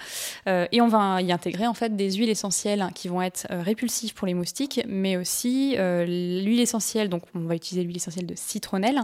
Euh, 0.47 0.67
et 0.71 0.81
on 0.81 0.87
va 0.87 1.21
y 1.23 1.33
intégrer 1.33 1.67
en 1.67 1.75
fait 1.75 1.97
des 1.97 2.13
huiles 2.13 2.31
essentielles 2.31 2.87
qui 2.95 3.09
vont 3.09 3.21
être 3.21 3.49
euh, 3.51 3.63
répulsives 3.63 4.15
pour 4.15 4.29
les 4.29 4.35
moustiques, 4.35 4.81
mais 4.87 5.17
aussi 5.17 5.75
l'huile 5.77 6.61
essentielle. 6.61 7.09
Donc, 7.09 7.23
on 7.35 7.41
va 7.41 7.57
utiliser 7.57 7.85
l'huile 7.85 7.97
essentielle 7.97 8.27
de 8.27 8.35
citronnelle, 8.37 9.01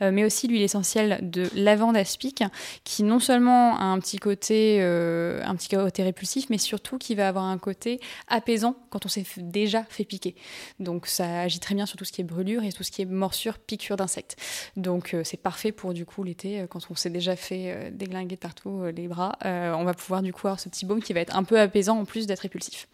mais 0.00 0.24
aussi 0.24 0.48
l'huile 0.48 0.62
essentielle 0.62 1.18
de 1.22 1.48
lavande 1.54 1.96
aspic, 1.96 2.44
qui 2.84 3.02
non 3.04 3.20
seulement 3.20 3.78
a 3.78 3.84
un 3.84 3.98
petit 4.00 4.18
côté, 4.18 4.82
un 4.82 5.54
petit 5.56 5.68
côté 5.68 6.02
répulsif, 6.02 6.50
mais 6.50 6.58
surtout 6.58 6.98
qui 6.98 7.14
va 7.14 7.28
avoir 7.28 7.44
un 7.44 7.58
côté 7.58 8.00
apaisant 8.28 8.76
quand 8.90 9.06
on 9.06 9.08
s'est 9.08 9.24
déjà 9.38 9.84
fait 9.84 10.04
piquer. 10.04 10.34
Donc 10.78 11.06
ça 11.06 11.42
agit 11.42 11.60
très 11.60 11.74
bien 11.74 11.86
sur 11.86 11.96
tout 11.96 12.04
ce 12.04 12.12
qui 12.12 12.20
est 12.20 12.24
brûlure 12.24 12.64
et 12.64 12.72
tout 12.72 12.82
ce 12.82 12.90
qui 12.90 13.02
est 13.02 13.06
morsure, 13.06 13.58
piqûre 13.58 13.96
d'insectes. 13.96 14.36
Donc 14.76 15.14
euh, 15.14 15.22
c'est 15.24 15.36
parfait 15.36 15.72
pour 15.72 15.94
du 15.94 16.04
coup 16.04 16.22
l'été, 16.22 16.60
euh, 16.60 16.66
quand 16.66 16.80
on 16.90 16.94
s'est 16.94 17.10
déjà 17.10 17.36
fait 17.36 17.72
euh, 17.72 17.90
déglinguer 17.90 18.36
partout 18.36 18.84
les 18.94 19.08
bras, 19.08 19.36
on 19.42 19.84
va 19.84 19.94
pouvoir 19.94 20.22
du 20.22 20.32
coup 20.32 20.46
avoir 20.46 20.60
ce 20.60 20.68
petit 20.68 20.86
baume 20.86 21.02
qui 21.02 21.12
va 21.12 21.20
être 21.20 21.36
un 21.36 21.44
peu 21.44 21.58
apaisant 21.58 21.98
en 21.98 22.04
plus 22.04 22.26
d'être 22.26 22.40
répulsif. 22.40 22.88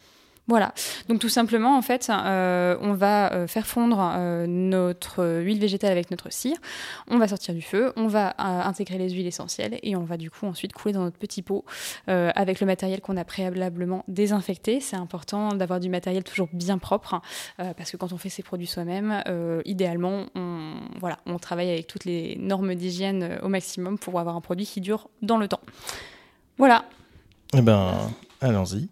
Voilà. 0.48 0.72
Donc 1.08 1.18
tout 1.18 1.28
simplement, 1.28 1.76
en 1.76 1.82
fait, 1.82 2.08
euh, 2.08 2.76
on 2.80 2.92
va 2.92 3.32
euh, 3.32 3.46
faire 3.48 3.66
fondre 3.66 3.98
euh, 4.00 4.46
notre 4.46 5.40
huile 5.40 5.58
végétale 5.58 5.90
avec 5.90 6.12
notre 6.12 6.32
cire. 6.32 6.56
On 7.08 7.18
va 7.18 7.26
sortir 7.26 7.52
du 7.52 7.62
feu, 7.62 7.92
on 7.96 8.06
va 8.06 8.34
intégrer 8.38 8.98
les 8.98 9.10
huiles 9.10 9.26
essentielles 9.26 9.78
et 9.82 9.96
on 9.96 10.04
va 10.04 10.16
du 10.16 10.30
coup 10.30 10.46
ensuite 10.46 10.72
couler 10.72 10.94
dans 10.94 11.02
notre 11.02 11.18
petit 11.18 11.42
pot 11.42 11.64
avec 12.06 12.60
le 12.60 12.66
matériel 12.66 13.00
qu'on 13.00 13.16
a 13.16 13.24
préalablement 13.24 14.04
désinfecté. 14.08 14.80
C'est 14.80 14.96
important 14.96 15.48
d'avoir 15.48 15.80
du 15.80 15.88
matériel 15.88 16.24
toujours 16.24 16.48
bien 16.52 16.78
propre 16.78 17.20
parce 17.56 17.90
que 17.90 17.96
quand 17.96 18.12
on 18.12 18.18
fait 18.18 18.28
ses 18.28 18.42
produits 18.42 18.66
soi-même, 18.66 19.22
idéalement, 19.64 20.26
on, 20.34 20.74
voilà, 21.00 21.18
on 21.26 21.38
travaille 21.38 21.70
avec 21.70 21.86
toutes 21.86 22.04
les 22.04 22.36
normes 22.36 22.74
d'hygiène 22.74 23.38
au 23.42 23.48
maximum 23.48 23.98
pour 23.98 24.18
avoir 24.20 24.36
un 24.36 24.40
produit 24.40 24.66
qui 24.66 24.80
dure 24.80 25.08
dans 25.22 25.38
le 25.38 25.48
temps. 25.48 25.60
Voilà. 26.58 26.84
Eh 27.54 27.62
ben, 27.62 28.10
allons-y. 28.40 28.88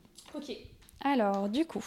Alors, 1.07 1.51
du 1.51 1.67
coup, 1.67 1.85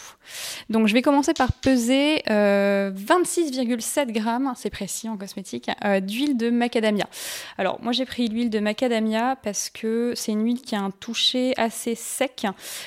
donc 0.69 0.85
je 0.85 0.93
vais 0.93 1.01
commencer 1.01 1.33
par 1.33 1.51
peser 1.51 2.17
26,7 2.27 2.29
euh, 2.29 4.11
grammes, 4.11 4.53
c'est 4.55 4.69
précis 4.69 5.09
en 5.09 5.17
cosmétique, 5.17 5.71
euh, 5.83 5.99
d'huile 5.99 6.37
de 6.37 6.51
macadamia. 6.51 7.09
Alors, 7.57 7.81
moi 7.81 7.93
j'ai 7.93 8.05
pris 8.05 8.27
l'huile 8.27 8.51
de 8.51 8.59
macadamia 8.59 9.35
parce 9.35 9.71
que 9.71 10.13
c'est 10.15 10.33
une 10.33 10.43
huile 10.45 10.61
qui 10.61 10.75
a 10.75 10.81
un 10.81 10.91
toucher 10.91 11.55
assez 11.57 11.95
sec, 11.95 12.45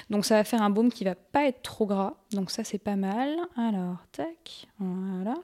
donc 0.09 0.25
ça 0.25 0.37
va 0.37 0.45
faire 0.45 0.63
un 0.63 0.71
baume 0.71 0.93
qui 0.93 1.03
va 1.03 1.17
pas 1.17 1.47
être 1.47 1.63
trop 1.63 1.85
gras, 1.85 2.15
donc 2.31 2.53
ça 2.53 2.63
c'est 2.63 2.79
pas 2.79 2.97
mal. 2.97 3.37
Alors, 3.57 3.97
tac, 4.13 4.69
voilà. 4.79 5.35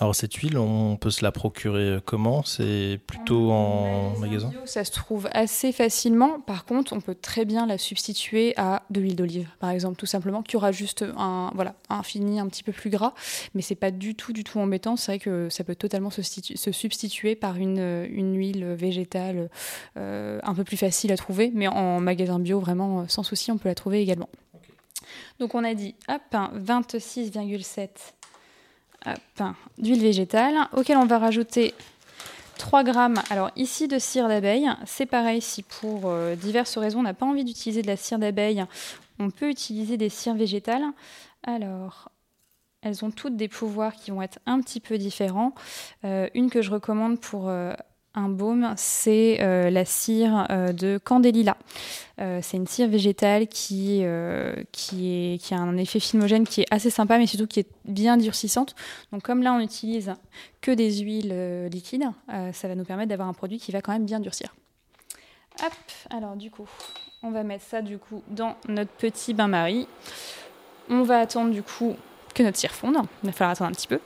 Alors 0.00 0.14
cette 0.14 0.34
huile, 0.34 0.58
on 0.58 0.96
peut 0.96 1.10
se 1.10 1.24
la 1.24 1.32
procurer 1.32 1.98
comment? 2.04 2.44
C'est 2.44 3.00
plutôt 3.04 3.50
en, 3.50 4.16
magasin? 4.18 4.52
Ça 4.64 4.84
se 4.84 4.92
trouve 4.92 5.28
assez 5.32 5.72
facilement. 5.72 6.38
Par 6.40 6.64
contre, 6.64 6.92
on 6.92 7.00
peut 7.00 7.16
très 7.16 7.44
bien 7.44 7.66
la 7.66 7.78
substituer 7.78 8.54
à 8.56 8.84
de 8.90 9.00
l'huile 9.00 9.16
d'olive, 9.16 9.48
par 9.58 9.70
exemple, 9.70 9.96
tout 9.96 10.06
simplement, 10.06 10.42
qui 10.42 10.56
aura 10.56 10.70
juste 10.70 11.04
un, 11.16 11.50
voilà, 11.54 11.74
un 11.88 12.04
fini 12.04 12.38
un 12.38 12.46
petit 12.46 12.62
peu 12.62 12.70
plus 12.70 12.90
gras. 12.90 13.12
Mais 13.54 13.62
c'est 13.62 13.74
pas 13.74 13.90
du 13.90 14.14
tout, 14.14 14.32
du 14.32 14.44
tout 14.44 14.60
embêtant. 14.60 14.96
C'est 14.96 15.12
vrai 15.12 15.18
que 15.18 15.48
ça 15.50 15.64
peut 15.64 15.74
totalement 15.74 16.10
se, 16.10 16.22
substituer 16.22 17.34
par 17.34 17.56
une, 17.56 18.06
une 18.08 18.36
huile 18.36 18.66
végétale 18.74 19.50
euh, 19.96 20.38
un 20.44 20.54
peu 20.54 20.62
plus 20.62 20.76
facile 20.76 21.10
à 21.10 21.16
trouver. 21.16 21.50
Mais 21.52 21.66
en 21.66 21.98
magasin 21.98 22.38
bio, 22.38 22.60
vraiment, 22.60 23.08
sans 23.08 23.24
souci, 23.24 23.50
on 23.50 23.58
peut 23.58 23.68
la 23.68 23.74
trouver 23.74 24.00
également. 24.00 24.28
Donc 25.40 25.56
on 25.56 25.64
a 25.64 25.74
dit, 25.74 25.96
hop, 26.08 26.22
26,7 26.32 27.88
d'huile 29.78 30.00
végétale, 30.00 30.68
auquel 30.76 30.96
on 30.96 31.06
va 31.06 31.18
rajouter 31.18 31.74
3 32.58 32.84
grammes. 32.84 33.22
Alors 33.30 33.50
ici 33.56 33.88
de 33.88 33.98
cire 33.98 34.28
d'abeille, 34.28 34.68
c'est 34.84 35.06
pareil 35.06 35.40
si 35.40 35.62
pour 35.62 36.02
euh, 36.04 36.34
diverses 36.34 36.76
raisons 36.76 37.00
on 37.00 37.04
n'a 37.04 37.14
pas 37.14 37.26
envie 37.26 37.44
d'utiliser 37.44 37.82
de 37.82 37.86
la 37.86 37.96
cire 37.96 38.18
d'abeille, 38.18 38.64
on 39.18 39.30
peut 39.30 39.48
utiliser 39.48 39.96
des 39.96 40.08
cires 40.08 40.34
végétales. 40.34 40.84
Alors 41.44 42.10
elles 42.82 43.04
ont 43.04 43.10
toutes 43.10 43.36
des 43.36 43.48
pouvoirs 43.48 43.94
qui 43.94 44.10
vont 44.10 44.22
être 44.22 44.38
un 44.46 44.60
petit 44.60 44.80
peu 44.80 44.98
différents. 44.98 45.54
Euh, 46.04 46.28
une 46.34 46.50
que 46.50 46.62
je 46.62 46.70
recommande 46.70 47.20
pour 47.20 47.48
euh, 47.48 47.72
un 48.18 48.28
baume, 48.28 48.74
c'est 48.76 49.38
euh, 49.40 49.70
la 49.70 49.84
cire 49.84 50.46
euh, 50.50 50.72
de 50.72 50.98
Candélila. 51.02 51.56
Euh, 52.20 52.40
c'est 52.42 52.56
une 52.56 52.66
cire 52.66 52.88
végétale 52.88 53.46
qui 53.46 54.04
a 54.04 55.56
un 55.56 55.76
effet 55.76 56.00
filmogène 56.00 56.46
qui 56.46 56.62
est 56.62 56.66
assez 56.70 56.90
sympa, 56.90 57.18
mais 57.18 57.26
surtout 57.26 57.46
qui 57.46 57.60
est 57.60 57.68
bien 57.84 58.16
durcissante. 58.16 58.74
Donc 59.12 59.22
comme 59.22 59.42
là, 59.42 59.52
on 59.52 59.60
n'utilise 59.60 60.12
que 60.60 60.70
des 60.70 60.98
huiles 60.98 61.68
liquides, 61.72 62.10
ça 62.52 62.68
va 62.68 62.74
nous 62.74 62.84
permettre 62.84 63.08
d'avoir 63.08 63.28
un 63.28 63.34
produit 63.34 63.58
qui 63.58 63.72
va 63.72 63.80
quand 63.80 63.92
même 63.92 64.06
bien 64.06 64.20
durcir. 64.20 64.54
Hop, 65.64 65.72
alors 66.10 66.36
du 66.36 66.50
coup, 66.50 66.68
on 67.22 67.30
va 67.30 67.42
mettre 67.42 67.64
ça 67.64 67.82
du 67.82 67.98
coup 67.98 68.22
dans 68.28 68.56
notre 68.68 68.90
petit 68.92 69.34
bain-marie. 69.34 69.88
On 70.88 71.02
va 71.02 71.20
attendre 71.20 71.52
du 71.52 71.62
coup 71.62 71.96
que 72.34 72.42
notre 72.42 72.58
cire 72.58 72.72
fonde. 72.72 72.96
Il 73.22 73.26
va 73.26 73.32
falloir 73.32 73.52
attendre 73.52 73.70
un 73.70 73.74
petit 73.74 73.88
peu. 73.88 74.00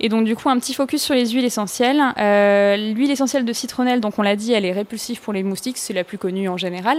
Et 0.00 0.08
donc 0.08 0.24
du 0.24 0.36
coup 0.36 0.48
un 0.48 0.58
petit 0.58 0.74
focus 0.74 1.02
sur 1.02 1.14
les 1.14 1.26
huiles 1.30 1.44
essentielles. 1.44 2.02
Euh, 2.18 2.76
l'huile 2.76 3.10
essentielle 3.10 3.44
de 3.44 3.52
citronnelle, 3.52 4.00
donc 4.00 4.18
on 4.18 4.22
l'a 4.22 4.36
dit, 4.36 4.52
elle 4.52 4.64
est 4.64 4.72
répulsive 4.72 5.20
pour 5.20 5.32
les 5.32 5.42
moustiques, 5.42 5.78
c'est 5.78 5.92
la 5.92 6.04
plus 6.04 6.18
connue 6.18 6.48
en 6.48 6.56
général. 6.56 6.98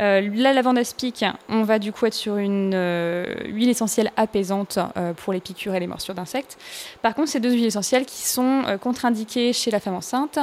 Euh, 0.00 0.28
la 0.34 0.52
lavande 0.52 0.78
aspic, 0.78 1.24
on 1.48 1.62
va 1.62 1.78
du 1.78 1.92
coup 1.92 2.06
être 2.06 2.14
sur 2.14 2.36
une 2.36 2.72
euh, 2.74 3.24
huile 3.46 3.68
essentielle 3.68 4.12
apaisante 4.16 4.78
pour 5.16 5.32
les 5.32 5.40
piqûres 5.40 5.74
et 5.74 5.80
les 5.80 5.86
morsures 5.86 6.14
d'insectes. 6.14 6.58
Par 7.02 7.14
contre, 7.14 7.28
ces 7.28 7.40
deux 7.40 7.52
huiles 7.52 7.66
essentielles 7.66 8.06
qui 8.06 8.22
sont 8.22 8.62
contre-indiquées 8.80 9.52
chez 9.52 9.70
la 9.70 9.80
femme 9.80 9.94
enceinte, 9.94 10.38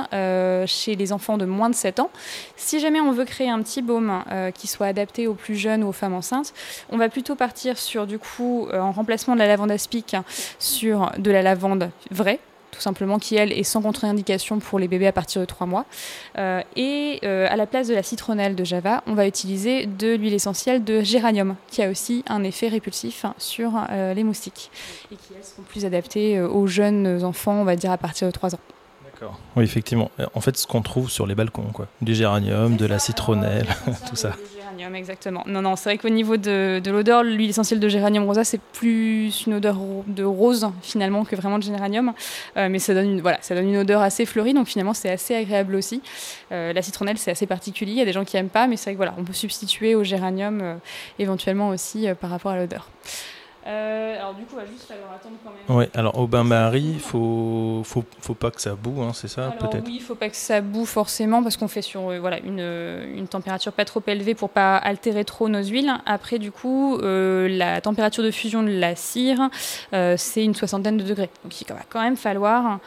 chez 0.68 0.96
les 0.96 1.14
enfants 1.14 1.38
de 1.38 1.46
moins 1.46 1.70
de 1.70 1.76
7 1.76 2.00
ans. 2.00 2.10
Si 2.56 2.80
jamais 2.80 3.00
on 3.00 3.12
veut 3.12 3.26
créer 3.26 3.50
un 3.50 3.62
petit 3.62 3.82
baume 3.82 4.24
qui 4.56 4.68
soit 4.68 4.88
adapté 4.88 5.28
aux 5.28 5.34
plus 5.34 5.56
jeunes 5.56 5.84
ou 5.84 5.90
aux 5.90 5.94
femmes 5.94 6.14
enceintes, 6.14 6.54
on 6.90 6.98
va 6.98 7.10
plutôt 7.10 7.36
partir 7.36 7.78
sur 7.78 8.08
du 8.08 8.20
coup 8.20 8.68
en 8.74 8.92
remplacement 8.92 9.36
de 9.36 9.40
la 9.40 9.48
lavande 9.48 9.72
aspic 9.72 10.16
sur 10.60 11.12
de 11.18 11.32
la 11.32 11.42
lavande 11.42 11.53
lavande 11.54 11.90
vraie, 12.10 12.40
tout 12.72 12.82
simplement, 12.82 13.20
qui 13.20 13.36
elle 13.36 13.52
est 13.52 13.64
sans 13.64 13.82
contre-indication 13.82 14.58
pour 14.60 14.80
les 14.80 14.88
bébés 14.88 15.06
à 15.08 15.12
partir 15.12 15.40
de 15.40 15.46
3 15.46 15.68
mois. 15.68 15.86
Euh, 16.38 16.62
et 16.76 17.20
euh, 17.24 17.48
à 17.50 17.56
la 17.56 17.68
place 17.68 17.88
de 17.88 17.94
la 17.94 18.02
citronnelle 18.02 18.56
de 18.56 18.64
Java, 18.64 19.04
on 19.06 19.14
va 19.14 19.28
utiliser 19.28 19.86
de 19.86 20.16
l'huile 20.16 20.34
essentielle 20.34 20.84
de 20.84 21.02
géranium, 21.02 21.56
qui 21.68 21.84
a 21.84 21.90
aussi 21.90 22.24
un 22.28 22.44
effet 22.44 22.68
répulsif 22.68 23.26
sur 23.38 23.74
euh, 23.92 24.14
les 24.16 24.24
moustiques 24.24 24.72
et 25.12 25.16
qui 25.16 25.34
elles 25.38 25.44
sont 25.44 25.62
plus 25.62 25.86
adaptées 25.86 26.42
aux 26.42 26.66
jeunes 26.66 27.24
enfants, 27.24 27.54
on 27.54 27.64
va 27.64 27.76
dire 27.76 27.92
à 27.92 27.98
partir 27.98 28.28
de 28.28 28.32
3 28.32 28.56
ans. 28.56 28.60
D'accord. 29.06 29.40
Oui, 29.56 29.64
effectivement. 29.64 30.10
En 30.34 30.42
fait, 30.42 30.58
ce 30.58 30.66
qu'on 30.66 30.82
trouve 30.82 31.12
sur 31.12 31.28
les 31.28 31.36
balcons, 31.36 31.70
quoi. 31.72 31.88
Du 32.02 32.16
géranium, 32.16 32.76
de 32.76 32.88
la 32.88 32.98
citronnelle, 32.98 33.68
tout 34.10 34.16
ça 34.16 34.32
exactement. 34.80 35.44
Non, 35.48 35.62
non, 35.62 35.76
c'est 35.76 35.90
vrai 35.90 35.98
qu'au 35.98 36.10
niveau 36.10 36.38
de, 36.38 36.82
l'odeur, 36.86 37.24
l'huile 37.24 37.50
essentielle 37.50 37.80
de 37.80 37.88
géranium 37.88 38.26
rosa, 38.26 38.44
c'est 38.44 38.60
plus 38.60 39.46
une 39.46 39.56
odeur 39.56 39.78
de 40.08 40.24
rose 40.24 40.70
finalement 40.82 41.26
que 41.26 41.36
vraiment 41.36 41.58
de 41.58 41.64
géranium. 41.64 42.14
Euh, 42.58 42.70
mais 42.70 42.80
ça 42.80 42.94
donne, 42.94 43.12
une, 43.12 43.22
voilà, 43.22 43.38
ça 43.42 43.56
donne 43.56 43.70
une 43.70 43.78
odeur 43.78 44.02
assez 44.02 44.26
fleurie, 44.26 44.54
donc 44.54 44.68
finalement 44.68 44.94
c'est 44.94 45.10
assez 45.10 45.36
agréable 45.36 45.76
aussi. 45.76 46.02
Euh, 46.52 46.74
la 46.74 46.82
citronnelle, 46.82 47.18
c'est 47.18 47.32
assez 47.32 47.48
particulier. 47.48 47.92
Il 47.92 47.98
y 47.98 48.02
a 48.02 48.06
des 48.06 48.14
gens 48.14 48.26
qui 48.26 48.36
n'aiment 48.36 48.50
pas, 48.50 48.68
mais 48.68 48.78
c'est 48.78 48.86
vrai 48.86 48.94
que 48.94 48.98
voilà, 48.98 49.16
on 49.18 49.24
peut 49.24 49.34
substituer 49.34 49.96
au 49.96 50.04
géranium 50.04 50.60
euh, 50.62 50.76
éventuellement 51.20 51.70
aussi 51.70 52.08
par 52.20 52.30
rapport 52.30 52.52
à 52.52 52.58
l'odeur. 52.58 52.90
Euh, 53.66 54.20
alors 54.20 54.34
du 54.34 54.44
coup, 54.44 54.56
va 54.56 54.66
juste 54.66 54.84
falloir 54.88 55.14
attendre 55.14 55.36
quand 55.44 55.52
même. 55.52 55.78
Ouais, 55.78 55.90
alors 55.94 56.20
au 56.20 56.28
bain-marie, 56.28 56.92
il 56.96 57.00
faut, 57.00 57.82
faut, 57.86 58.04
faut 58.20 58.34
pas 58.34 58.52
que 58.52 58.62
ça 58.62 58.76
boue, 58.76 59.02
hein, 59.02 59.12
c'est 59.14 59.30
ça 59.30 59.54
peut-être 59.58 59.86
Oui, 59.86 59.96
il 59.96 60.02
faut 60.02 60.16
pas 60.16 60.30
que 60.30 60.36
ça 60.36 60.60
boue 60.60 60.86
forcément 60.86 61.42
parce 61.42 61.56
qu'on 61.56 61.70
fait 61.70 61.82
sur 61.82 62.10
euh, 62.10 62.20
voilà, 62.20 62.40
une, 62.40 62.60
une, 62.60 63.28
température 63.28 63.72
pas 63.72 63.86
trop 63.86 64.02
élevée 64.06 64.36
pour 64.36 64.50
pas 64.50 64.76
altérer 64.76 65.24
trop 65.24 65.48
nos 65.48 65.64
huiles. 65.64 65.94
Après, 66.06 66.40
du 66.40 66.52
coup, 66.52 66.98
euh, 66.98 67.48
la 67.48 67.80
température 67.80 68.24
de 68.24 68.32
fusion 68.32 68.64
de 68.64 68.70
la 68.70 68.96
cire, 68.96 69.50
c'est 69.92 70.44
une 70.44 70.56
soixantaine 70.56 70.98
de 70.98 71.04
degrés. 71.04 71.30
Donc 71.44 71.62
il 71.62 71.68
va 71.68 71.80
quand 71.90 72.02
même 72.02 72.18
falloir 72.18 72.80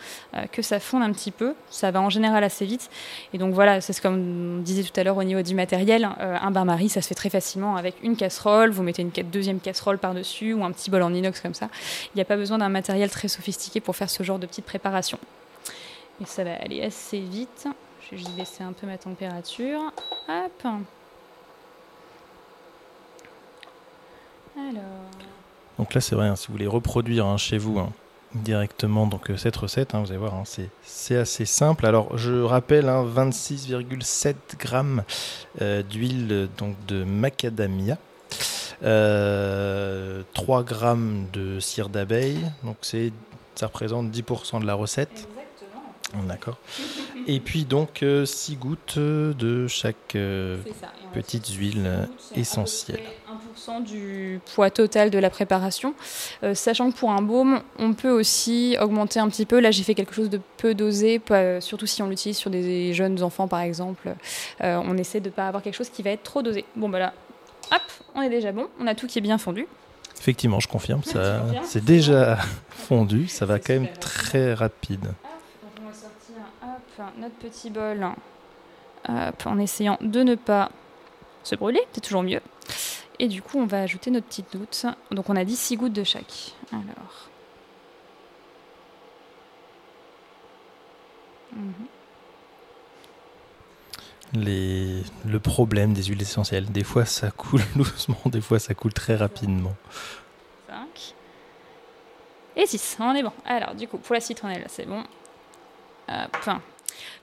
que 0.53 0.63
ça 0.63 0.79
fonde 0.79 1.03
un 1.03 1.13
petit 1.13 1.31
peu. 1.31 1.55
Ça 1.71 1.91
va 1.91 2.01
en 2.01 2.11
général 2.11 2.45
assez 2.45 2.67
vite. 2.67 2.91
Et 3.33 3.39
donc 3.39 3.55
voilà, 3.55 3.81
c'est 3.81 3.99
comme 4.01 4.59
on 4.59 4.63
disait 4.63 4.83
tout 4.83 4.99
à 5.01 5.05
l'heure 5.05 5.17
au 5.17 5.25
niveau 5.25 5.43
du 5.43 5.55
matériel. 5.55 6.09
un 6.19 6.51
bain-marie, 6.51 6.89
ça 6.89 7.01
se 7.01 7.09
fait 7.09 7.15
très 7.15 7.31
facilement 7.31 7.77
avec 7.77 7.95
une 8.03 8.17
casserole. 8.17 8.71
Vous 8.71 8.83
mettez 8.83 9.03
une 9.03 9.11
deuxième 9.11 9.61
casserole 9.61 9.99
par-dessus 9.99 10.53
ou 10.53 10.66
un 10.67 10.73
petit 10.73 10.91
bol 10.91 11.03
en 11.03 11.13
inox 11.15 11.41
comme 11.41 11.55
ça. 11.55 11.69
Il 12.07 12.17
n'y 12.17 12.23
a 12.23 12.25
pas 12.25 12.37
besoin 12.37 12.59
d'un 12.59 12.69
matériel 12.69 13.11
très 13.11 13.29
sophistiqué 13.29 13.81
pour 13.81 13.97
faire 13.97 14.11
ce 14.11 14.23
genre 14.23 14.39
de 14.39 14.47
petite 14.47 14.65
préparation. 14.67 15.19
Et 16.21 16.25
ça 16.27 16.45
va 16.45 16.55
aller 16.57 16.83
assez 16.83 17.21
vite. 17.21 17.69
Je 18.05 18.11
vais 18.13 18.19
juste 18.19 18.33
baisser 18.37 18.63
un 18.63 18.73
peu 18.73 18.87
ma 18.87 18.99
température. 18.99 19.81
Hop. 20.29 20.67
Alors. 24.57 24.83
Donc 25.79 25.93
là, 25.93 26.01
c'est 26.01 26.15
vrai, 26.15 26.29
hein, 26.29 26.37
si 26.37 26.47
vous 26.47 26.53
voulez 26.55 26.67
reproduire 26.67 27.27
hein, 27.27 27.37
chez 27.37 27.59
vous 27.59 27.79
hein, 27.79 27.93
directement 28.35 29.07
donc 29.07 29.31
euh, 29.31 29.37
cette 29.37 29.57
recette. 29.57 29.95
vous 29.95 30.09
allez 30.09 30.17
voir, 30.17 30.35
c'est- 30.45 31.17
assez 31.17 31.45
simple. 31.45 31.85
Alors 31.87 32.17
je 32.17 32.43
rappelle 32.43 32.89
hein, 32.89 33.05
26,7 33.05 34.35
grammes 34.59 35.05
euh, 35.61 35.83
d'huile 35.83 36.49
donc 36.57 36.75
de 36.87 37.05
macadamia. 37.05 37.99
Euh, 38.83 40.23
3 40.35 40.63
grammes 40.65 41.27
de 41.33 41.61
cire 41.61 41.89
d'abeille, 41.89 42.41
donc 42.65 42.77
c'est 42.83 43.13
ça 43.55 43.67
représente 43.69 44.11
10% 44.11 44.61
de 44.61 44.67
la 44.67 44.75
recette. 44.75 45.29
D'accord. 46.29 46.57
Et 47.27 47.41
puis 47.41 47.65
donc 47.65 48.05
6 48.25 48.57
gouttes 48.57 48.95
euh, 48.97 49.35
de 49.35 49.67
chaque 49.67 50.15
euh, 50.15 50.57
petites 51.13 51.49
huiles 51.49 51.83
euh, 51.85 52.05
essentielles. 52.37 53.01
1% 53.69 53.83
du 53.83 54.41
poids 54.55 54.71
total 54.71 55.11
de 55.11 55.19
la 55.19 55.29
préparation. 55.31 55.95
Euh, 56.45 56.55
sachant 56.55 56.91
que 56.93 56.97
pour 56.97 57.11
un 57.11 57.23
baume, 57.23 57.61
on 57.79 57.93
peut 57.95 58.11
aussi 58.13 58.77
augmenter 58.81 59.19
un 59.19 59.29
petit 59.29 59.45
peu. 59.47 59.59
Là, 59.59 59.71
j'ai 59.73 59.83
fait 59.83 59.95
quelque 59.95 60.15
chose 60.15 60.31
de 60.31 60.41
peu 60.59 60.75
dosé, 60.75 61.19
pas- 61.19 61.61
surtout 61.61 61.87
si 61.87 62.01
on 62.03 62.09
l'utilise 62.09 62.37
sur 62.37 62.51
des 62.51 62.95
jeunes 62.95 63.23
enfants, 63.23 63.49
par 63.49 63.61
exemple. 63.61 64.15
Euh, 64.63 64.81
on 64.85 64.97
essaie 64.97 65.21
de 65.21 65.29
ne 65.29 65.35
pas 65.35 65.49
avoir 65.49 65.63
quelque 65.63 65.75
chose 65.77 65.91
qui 65.91 66.03
va 66.03 66.11
être 66.11 66.23
trop 66.23 66.43
dosé. 66.43 66.65
Bon, 66.77 66.89
bah 66.89 66.99
là, 67.01 67.15
hop, 67.73 67.83
on 68.15 68.23
est 68.23 68.29
déjà 68.29 68.53
bon. 68.53 68.69
On 68.81 68.87
a 68.87 68.95
tout 68.95 69.07
qui 69.07 69.19
est 69.19 69.23
bien 69.23 69.39
fondu. 69.39 69.67
Effectivement, 70.19 70.61
je 70.61 70.69
confirme, 70.69 71.03
ça 71.03 71.41
confirmes 71.41 71.65
c'est 71.65 71.85
déjà 71.85 72.39
fondu, 72.71 73.29
ça 73.29 73.47
va 73.47 73.59
quand 73.59 73.75
même 73.75 73.89
très 74.01 74.55
rapide. 74.55 75.07
Hop, 75.07 75.81
on 75.83 75.89
va 75.89 75.93
sortir 75.93 76.37
hop, 76.63 77.13
notre 77.19 77.35
petit 77.37 77.71
bol 77.71 78.07
hop, 79.09 79.47
en 79.47 79.59
essayant 79.59 79.99
de 80.01 80.23
ne 80.23 80.35
pas 80.35 80.71
se 81.43 81.55
brûler, 81.55 81.81
c'est 81.93 82.01
toujours 82.01 82.23
mieux. 82.23 82.41
Et 83.19 83.29
du 83.29 83.43
coup, 83.43 83.59
on 83.59 83.67
va 83.67 83.81
ajouter 83.81 84.11
notre 84.11 84.27
petite 84.27 84.57
goutte. 84.57 84.87
Donc 85.11 85.31
on 85.31 85.37
a 85.37 85.45
dit 85.45 85.57
6 85.57 85.77
gouttes 85.77 85.93
de 85.93 86.05
chaque. 86.05 86.55
Alors. 86.73 87.29
Mhm. 91.53 91.87
Le 94.45 95.39
problème 95.39 95.93
des 95.93 96.05
huiles 96.05 96.23
essentielles, 96.23 96.67
des 96.67 96.85
fois 96.85 97.05
ça 97.05 97.31
coule 97.31 97.63
doucement, 97.77 98.21
des 98.27 98.41
fois 98.41 98.59
ça 98.59 98.75
coule 98.75 98.93
très 98.93 99.17
rapidement. 99.17 99.75
5 100.69 101.15
et 102.57 102.67
6. 102.67 102.97
On 103.01 103.15
est 103.15 103.23
bon. 103.23 103.33
Alors, 103.45 103.75
du 103.75 103.87
coup, 103.87 103.99
pour 103.99 104.15
la 104.15 104.21
citronnelle, 104.21 104.65
c'est 104.69 104.87
bon. 104.87 105.03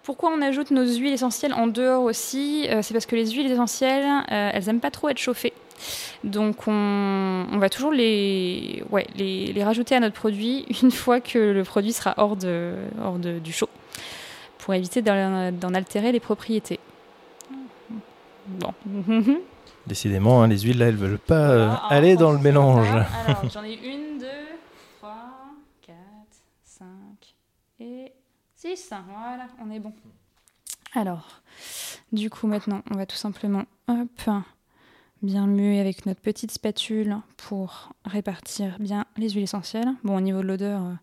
Pourquoi 0.04 0.32
on 0.32 0.41
ajoute 0.41 0.71
nos 0.71 0.86
huiles 0.86 1.13
essentielles 1.13 1.54
en 1.54 1.67
dehors 1.67 2.04
aussi? 2.04 2.67
Euh, 2.69 2.82
C'est 2.82 2.93
parce 2.93 3.06
que 3.06 3.15
les 3.15 3.32
huiles 3.32 3.49
essentielles, 3.52 4.06
euh, 4.32 4.52
elles 4.54 4.69
aiment 4.69 4.82
pas 4.82 4.91
trop 4.91 5.10
être 5.10 5.17
chauffées. 5.17 5.54
Donc, 6.23 6.67
on, 6.67 7.58
va 7.58 7.69
toujours 7.69 7.91
les, 7.91 8.84
ouais, 8.91 9.08
les, 9.15 9.63
rajouter 9.63 9.95
à 9.95 9.99
notre 9.99 10.15
produit 10.15 10.65
une 10.84 10.91
fois 10.91 11.21
que 11.21 11.39
le 11.39 11.63
produit 11.63 11.93
sera 11.93 12.13
hors, 12.17 12.36
de, 12.36 12.76
hors 13.02 13.17
de- 13.17 13.39
du 13.39 13.52
chaud, 13.54 13.69
pour 14.60 14.73
éviter 14.73 15.02
d'en 15.02 15.73
altérer 15.73 16.12
les 16.12 16.19
propriétés. 16.19 16.80
Bon. 18.47 18.73
Décidément, 19.88 20.41
hein, 20.43 20.47
les 20.47 20.60
huiles 20.60 20.77
là, 20.77 20.88
elles 20.88 20.95
veulent 20.95 21.17
pas 21.19 21.49
euh, 21.49 21.65
Voilà, 21.65 21.86
un 21.86 21.89
aller 21.89 22.15
dans 22.15 22.32
le 22.32 22.39
mélange. 22.39 22.88
Alors, 23.27 23.49
j'en 23.51 23.63
ai 23.63 23.73
une, 23.73 24.17
deux, 24.19 24.27
trois, 24.97 25.25
quatre, 25.82 25.97
cinq 26.63 27.36
et 27.79 28.13
six. 28.56 28.89
Voilà, 29.10 29.47
on 29.62 29.69
est 29.71 29.79
bon. 29.79 29.93
Alors, 30.93 31.41
du 32.12 32.29
coup, 32.29 32.47
maintenant, 32.47 32.82
on 32.91 32.95
va 32.95 33.06
tout 33.06 33.15
simplement, 33.17 33.63
hop, 33.88 34.29
bien 35.21 35.47
muer 35.47 35.79
avec 35.79 36.06
notre 36.06 36.21
petite 36.21 36.51
spatule 36.51 37.17
pour 37.38 37.89
répartir 38.06 38.77
bien 38.79 39.06
les 39.17 39.29
huiles 39.32 39.43
essentielles. 39.43 39.89
Bon, 40.03 40.15
au 40.17 40.21
niveau 40.21 40.41
de 40.41 40.47
l'odeur, 40.47 40.82
euh, 40.84 40.93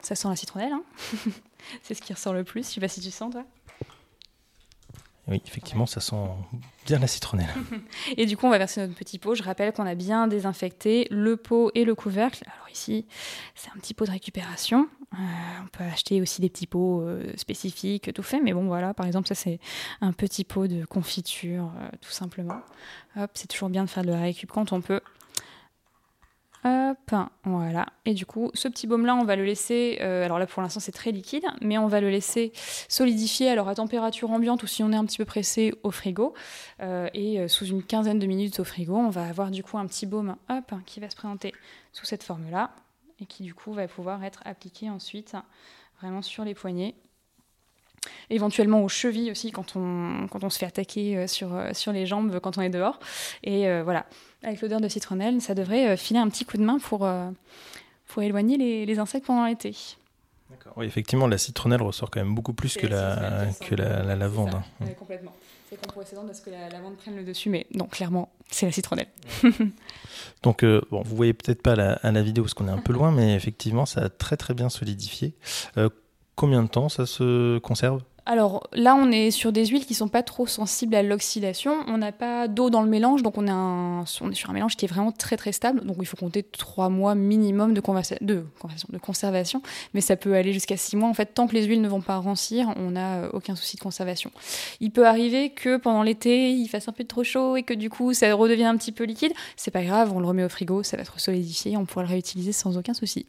ça 0.00 0.14
sent 0.14 0.28
la 0.28 0.36
citronnelle. 0.36 0.72
hein. 0.72 0.82
C'est 1.82 1.94
ce 1.94 2.02
qui 2.02 2.12
ressort 2.12 2.32
le 2.32 2.44
plus. 2.44 2.66
Je 2.68 2.74
sais 2.74 2.80
pas 2.80 2.88
si 2.88 3.00
tu 3.00 3.10
sens, 3.10 3.32
toi. 3.32 3.44
Oui, 5.28 5.42
effectivement, 5.44 5.86
ça 5.86 6.00
sent 6.00 6.16
bien 6.86 7.00
la 7.00 7.08
citronnelle. 7.08 7.52
Et 8.16 8.26
du 8.26 8.36
coup, 8.36 8.46
on 8.46 8.50
va 8.50 8.58
verser 8.58 8.80
notre 8.80 8.94
petit 8.94 9.18
pot. 9.18 9.34
Je 9.34 9.42
rappelle 9.42 9.72
qu'on 9.72 9.86
a 9.86 9.96
bien 9.96 10.28
désinfecté 10.28 11.08
le 11.10 11.36
pot 11.36 11.72
et 11.74 11.84
le 11.84 11.96
couvercle. 11.96 12.44
Alors 12.46 12.68
ici, 12.70 13.06
c'est 13.56 13.68
un 13.70 13.80
petit 13.80 13.92
pot 13.92 14.04
de 14.04 14.12
récupération. 14.12 14.88
Euh, 15.14 15.16
on 15.64 15.66
peut 15.68 15.84
acheter 15.84 16.20
aussi 16.20 16.40
des 16.40 16.48
petits 16.48 16.66
pots 16.66 17.02
euh, 17.02 17.32
spécifiques, 17.36 18.12
tout 18.14 18.22
fait. 18.22 18.40
Mais 18.40 18.52
bon, 18.52 18.66
voilà, 18.66 18.94
par 18.94 19.06
exemple, 19.06 19.26
ça 19.26 19.34
c'est 19.34 19.58
un 20.00 20.12
petit 20.12 20.44
pot 20.44 20.68
de 20.68 20.84
confiture, 20.84 21.72
euh, 21.80 21.88
tout 22.00 22.12
simplement. 22.12 22.60
Hop, 23.16 23.30
c'est 23.34 23.48
toujours 23.48 23.68
bien 23.68 23.84
de 23.84 23.90
faire 23.90 24.04
de 24.04 24.10
la 24.10 24.20
récup 24.20 24.52
quand 24.52 24.72
on 24.72 24.80
peut. 24.80 25.00
Hop, 26.64 27.14
voilà. 27.44 27.86
Et 28.04 28.14
du 28.14 28.26
coup, 28.26 28.50
ce 28.54 28.66
petit 28.66 28.86
baume-là, 28.88 29.14
on 29.14 29.24
va 29.24 29.36
le 29.36 29.44
laisser. 29.44 29.98
euh, 30.00 30.24
alors 30.24 30.38
là, 30.38 30.46
pour 30.46 30.62
l'instant, 30.62 30.80
c'est 30.80 30.92
très 30.92 31.12
liquide, 31.12 31.44
mais 31.60 31.78
on 31.78 31.86
va 31.86 32.00
le 32.00 32.10
laisser 32.10 32.52
solidifier 32.88 33.48
alors 33.50 33.68
à 33.68 33.74
température 33.76 34.30
ambiante 34.32 34.62
ou 34.64 34.66
si 34.66 34.82
on 34.82 34.90
est 34.90 34.96
un 34.96 35.04
petit 35.04 35.18
peu 35.18 35.24
pressé 35.24 35.74
au 35.84 35.92
frigo. 35.92 36.34
Euh, 36.80 37.08
et 37.14 37.38
euh, 37.38 37.46
sous 37.46 37.66
une 37.66 37.84
quinzaine 37.84 38.18
de 38.18 38.26
minutes 38.26 38.58
au 38.58 38.64
frigo, 38.64 38.96
on 38.96 39.10
va 39.10 39.28
avoir 39.28 39.50
du 39.52 39.62
coup 39.62 39.78
un 39.78 39.86
petit 39.86 40.06
baume 40.06 40.36
hop, 40.48 40.72
qui 40.86 40.98
va 40.98 41.08
se 41.08 41.14
présenter 41.14 41.52
sous 41.92 42.04
cette 42.04 42.24
forme-là 42.24 42.70
et 43.20 43.26
qui 43.26 43.44
du 43.44 43.54
coup 43.54 43.72
va 43.72 43.86
pouvoir 43.86 44.24
être 44.24 44.40
appliqué 44.44 44.90
ensuite 44.90 45.36
vraiment 46.00 46.22
sur 46.22 46.44
les 46.44 46.54
poignets. 46.54 46.94
Éventuellement 48.30 48.82
aux 48.82 48.88
chevilles 48.88 49.30
aussi 49.30 49.50
quand 49.50 49.74
on, 49.74 50.28
quand 50.30 50.44
on 50.44 50.50
se 50.50 50.58
fait 50.58 50.66
attaquer 50.66 51.26
sur, 51.26 51.50
sur 51.72 51.92
les 51.92 52.06
jambes 52.06 52.38
quand 52.40 52.56
on 52.58 52.60
est 52.60 52.70
dehors. 52.70 53.00
Et 53.42 53.62
voilà, 53.82 54.06
avec 54.46 54.60
l'odeur 54.62 54.80
de 54.80 54.88
citronnelle, 54.88 55.40
ça 55.42 55.54
devrait 55.54 55.88
euh, 55.88 55.96
filer 55.96 56.20
un 56.20 56.28
petit 56.28 56.44
coup 56.44 56.56
de 56.56 56.62
main 56.62 56.78
pour, 56.78 57.04
euh, 57.04 57.30
pour 58.06 58.22
éloigner 58.22 58.56
les, 58.56 58.86
les 58.86 58.98
insectes 58.98 59.26
pendant 59.26 59.44
l'été. 59.44 59.76
Oui, 60.76 60.86
effectivement, 60.86 61.26
la 61.26 61.38
citronnelle 61.38 61.82
ressort 61.82 62.10
quand 62.10 62.20
même 62.20 62.34
beaucoup 62.34 62.52
plus 62.52 62.76
que 62.76 62.86
la, 62.86 63.46
que 63.60 63.74
la, 63.74 64.02
la 64.02 64.14
lavande. 64.14 64.54
hein. 64.54 64.86
complètement. 64.98 65.32
C'est 65.68 65.80
comme 65.80 65.92
pour 65.92 66.02
les 66.02 66.26
parce 66.26 66.40
que 66.40 66.50
la 66.50 66.68
lavande 66.68 66.96
prenne 66.96 67.16
le 67.16 67.24
dessus, 67.24 67.50
mais 67.50 67.66
non, 67.74 67.86
clairement, 67.86 68.28
c'est 68.50 68.66
la 68.66 68.72
citronnelle. 68.72 69.08
Donc, 70.44 70.62
euh, 70.62 70.80
bon, 70.92 71.02
vous 71.02 71.16
voyez 71.16 71.32
peut-être 71.32 71.62
pas 71.62 71.74
la, 71.74 71.94
à 71.94 72.12
la 72.12 72.22
vidéo 72.22 72.44
parce 72.44 72.54
qu'on 72.54 72.68
est 72.68 72.72
un 72.72 72.78
peu 72.78 72.92
loin, 72.92 73.10
mais 73.10 73.34
effectivement, 73.34 73.84
ça 73.84 74.02
a 74.02 74.08
très 74.08 74.36
très 74.36 74.54
bien 74.54 74.68
solidifié. 74.68 75.34
Euh, 75.76 75.88
combien 76.36 76.62
de 76.62 76.68
temps 76.68 76.88
ça 76.88 77.04
se 77.06 77.58
conserve? 77.58 78.02
Alors 78.28 78.68
là, 78.72 78.96
on 78.96 79.12
est 79.12 79.30
sur 79.30 79.52
des 79.52 79.66
huiles 79.66 79.86
qui 79.86 79.94
sont 79.94 80.08
pas 80.08 80.24
trop 80.24 80.48
sensibles 80.48 80.96
à 80.96 81.02
l'oxydation. 81.04 81.76
On 81.86 81.98
n'a 81.98 82.10
pas 82.10 82.48
d'eau 82.48 82.70
dans 82.70 82.82
le 82.82 82.88
mélange, 82.88 83.22
donc 83.22 83.38
on, 83.38 83.46
est 84.02 84.34
sur 84.34 84.50
un 84.50 84.52
mélange 84.52 84.74
qui 84.74 84.84
est 84.84 84.88
vraiment 84.88 85.12
très 85.12 85.36
très 85.36 85.52
stable. 85.52 85.84
Donc 85.84 85.98
il 86.00 86.06
faut 86.06 86.16
compter 86.16 86.42
trois 86.42 86.88
mois 86.88 87.14
minimum 87.14 87.72
de, 87.72 87.80
conservation, 88.98 89.62
mais 89.94 90.00
ça 90.00 90.16
peut 90.16 90.34
aller 90.34 90.52
jusqu'à 90.52 90.76
six 90.76 90.96
mois. 90.96 91.08
En 91.08 91.14
fait, 91.14 91.26
tant 91.34 91.46
que 91.46 91.54
les 91.54 91.66
huiles 91.66 91.80
ne 91.80 91.88
vont 91.88 92.00
pas 92.00 92.16
rancir, 92.16 92.74
on 92.76 92.90
n'a 92.90 93.18
euh, 93.18 93.30
aucun 93.32 93.54
souci 93.54 93.76
de 93.76 93.82
conservation. 93.82 94.32
Il 94.80 94.90
peut 94.90 95.06
arriver 95.06 95.50
que 95.50 95.76
pendant 95.76 96.02
l'été, 96.02 96.50
il 96.50 96.66
fasse 96.66 96.88
un 96.88 96.92
peu 96.92 97.04
trop 97.04 97.22
chaud 97.22 97.54
et 97.54 97.62
que 97.62 97.74
du 97.74 97.90
coup, 97.90 98.12
ça 98.12 98.34
redevienne 98.34 98.66
un 98.66 98.76
petit 98.76 98.92
peu 98.92 99.04
liquide. 99.04 99.34
C'est 99.54 99.70
pas 99.70 99.84
grave, 99.84 100.12
on 100.12 100.18
le 100.18 100.26
remet 100.26 100.42
au 100.42 100.48
frigo, 100.48 100.82
ça 100.82 100.96
va 100.96 101.02
être 101.02 101.20
solidifié, 101.20 101.76
on 101.76 101.86
pourra 101.86 102.02
le 102.02 102.08
réutiliser 102.08 102.50
sans 102.50 102.76
aucun 102.76 102.92
souci. 102.92 103.26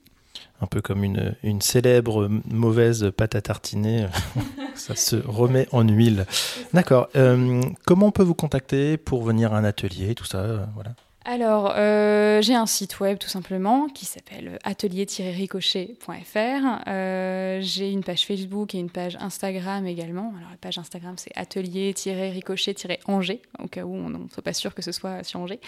Un 0.61 0.67
peu 0.67 0.81
comme 0.81 1.03
une, 1.03 1.35
une 1.43 1.61
célèbre 1.61 2.29
mauvaise 2.49 3.11
pâte 3.15 3.35
à 3.35 3.41
tartiner, 3.41 4.07
ça 4.75 4.95
se 4.95 5.15
remet 5.15 5.67
en 5.71 5.87
huile. 5.87 6.25
D'accord. 6.73 7.07
Euh, 7.15 7.61
comment 7.85 8.07
on 8.07 8.11
peut 8.11 8.23
vous 8.23 8.35
contacter 8.35 8.97
pour 8.97 9.23
venir 9.23 9.53
à 9.53 9.57
un 9.57 9.63
atelier, 9.63 10.15
tout 10.15 10.25
ça 10.25 10.39
euh, 10.39 10.65
voilà. 10.75 10.91
Alors, 11.29 11.73
euh, 11.75 12.41
j'ai 12.41 12.55
un 12.55 12.65
site 12.65 13.01
web 13.01 13.17
tout 13.17 13.27
simplement 13.27 13.89
qui 13.89 14.05
s'appelle 14.05 14.59
atelier-ricochet.fr. 14.63 16.87
Euh, 16.87 17.59
j'ai 17.61 17.91
une 17.91 18.01
page 18.01 18.25
Facebook 18.25 18.73
et 18.73 18.79
une 18.79 18.89
page 18.89 19.17
Instagram 19.19 19.85
également. 19.85 20.33
Alors, 20.37 20.51
la 20.51 20.55
page 20.55 20.77
Instagram, 20.77 21.15
c'est 21.17 21.33
atelier-ricochet-angers, 21.35 23.41
au 23.59 23.67
cas 23.67 23.83
où 23.83 23.93
on 23.93 24.07
ne 24.07 24.29
soit 24.29 24.41
pas 24.41 24.53
sûr 24.53 24.73
que 24.73 24.81
ce 24.81 24.93
soit 24.93 25.25
sur 25.25 25.41
Angers, 25.41 25.59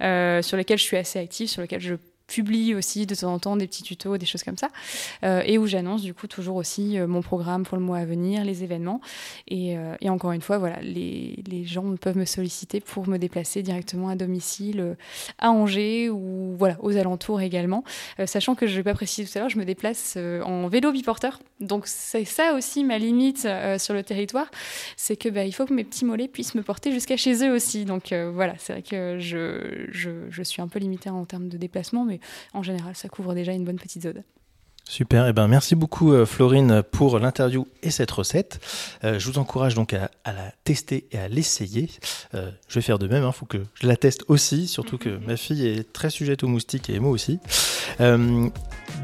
euh, 0.00 0.42
sur 0.42 0.56
lequel 0.56 0.78
je 0.78 0.82
suis 0.82 0.96
assez 0.96 1.20
active, 1.20 1.46
sur 1.46 1.62
lequel 1.62 1.80
je 1.80 1.94
publie 2.26 2.74
aussi 2.74 3.06
de 3.06 3.14
temps 3.14 3.32
en 3.32 3.38
temps 3.38 3.56
des 3.56 3.66
petits 3.66 3.82
tutos, 3.82 4.16
des 4.16 4.26
choses 4.26 4.42
comme 4.42 4.56
ça, 4.56 4.68
euh, 5.24 5.42
et 5.44 5.58
où 5.58 5.66
j'annonce 5.66 6.02
du 6.02 6.14
coup 6.14 6.26
toujours 6.26 6.56
aussi 6.56 6.98
euh, 6.98 7.06
mon 7.06 7.22
programme 7.22 7.64
pour 7.64 7.76
le 7.76 7.82
mois 7.82 7.98
à 7.98 8.04
venir, 8.04 8.44
les 8.44 8.64
événements. 8.64 9.00
Et, 9.48 9.76
euh, 9.76 9.94
et 10.00 10.08
encore 10.08 10.32
une 10.32 10.40
fois, 10.40 10.58
voilà, 10.58 10.80
les, 10.80 11.42
les 11.46 11.64
gens 11.64 11.96
peuvent 11.96 12.16
me 12.16 12.24
solliciter 12.24 12.80
pour 12.80 13.08
me 13.08 13.18
déplacer 13.18 13.62
directement 13.62 14.08
à 14.08 14.16
domicile 14.16 14.96
à 15.38 15.50
Angers 15.50 16.08
ou 16.10 16.54
voilà 16.58 16.76
aux 16.80 16.96
alentours 16.96 17.40
également. 17.40 17.84
Sachant 18.24 18.54
que 18.54 18.66
je 18.66 18.72
ne 18.72 18.76
vais 18.76 18.82
pas 18.82 18.94
préciser 18.94 19.30
tout 19.30 19.38
à 19.38 19.40
l'heure, 19.40 19.50
je 19.50 19.58
me 19.58 19.64
déplace 19.64 20.16
en 20.16 20.68
vélo 20.68 20.92
biporteur. 20.92 21.40
Donc 21.60 21.86
c'est 21.86 22.24
ça 22.24 22.54
aussi 22.54 22.84
ma 22.84 22.98
limite 22.98 23.46
sur 23.78 23.94
le 23.94 24.02
territoire, 24.02 24.50
c'est 24.96 25.16
que 25.16 25.28
bah, 25.28 25.44
il 25.44 25.52
faut 25.52 25.66
que 25.66 25.74
mes 25.74 25.84
petits 25.84 26.04
mollets 26.04 26.28
puissent 26.28 26.54
me 26.54 26.62
porter 26.62 26.92
jusqu'à 26.92 27.16
chez 27.16 27.44
eux 27.46 27.52
aussi. 27.52 27.84
Donc 27.84 28.12
voilà, 28.12 28.54
c'est 28.58 28.72
vrai 28.72 28.82
que 28.82 29.18
je, 29.18 29.86
je, 29.90 30.10
je 30.30 30.42
suis 30.42 30.62
un 30.62 30.68
peu 30.68 30.78
limitée 30.78 31.10
en 31.10 31.24
termes 31.24 31.48
de 31.48 31.56
déplacement, 31.56 32.04
mais 32.04 32.13
en 32.52 32.62
général, 32.62 32.96
ça 32.96 33.08
couvre 33.08 33.34
déjà 33.34 33.52
une 33.52 33.64
bonne 33.64 33.78
petite 33.78 34.02
zone. 34.02 34.22
Super, 34.86 35.26
et 35.26 35.32
ben 35.32 35.48
merci 35.48 35.74
beaucoup 35.74 36.12
euh, 36.12 36.26
Florine 36.26 36.82
pour 36.82 37.18
l'interview 37.18 37.66
et 37.82 37.90
cette 37.90 38.10
recette. 38.10 38.60
Euh, 39.02 39.18
je 39.18 39.30
vous 39.30 39.38
encourage 39.38 39.74
donc 39.74 39.94
à, 39.94 40.10
à 40.24 40.32
la 40.34 40.52
tester 40.64 41.06
et 41.10 41.18
à 41.18 41.26
l'essayer. 41.26 41.88
Euh, 42.34 42.50
je 42.68 42.74
vais 42.74 42.82
faire 42.82 42.98
de 42.98 43.08
même, 43.08 43.24
il 43.26 43.32
faut 43.32 43.46
que 43.46 43.62
je 43.80 43.86
la 43.86 43.96
teste 43.96 44.24
aussi, 44.28 44.68
surtout 44.68 44.98
que 44.98 45.08
ma 45.26 45.38
fille 45.38 45.66
est 45.66 45.90
très 45.92 46.10
sujette 46.10 46.44
aux 46.44 46.48
moustiques 46.48 46.90
et 46.90 47.00
moi 47.00 47.10
aussi. 47.10 47.40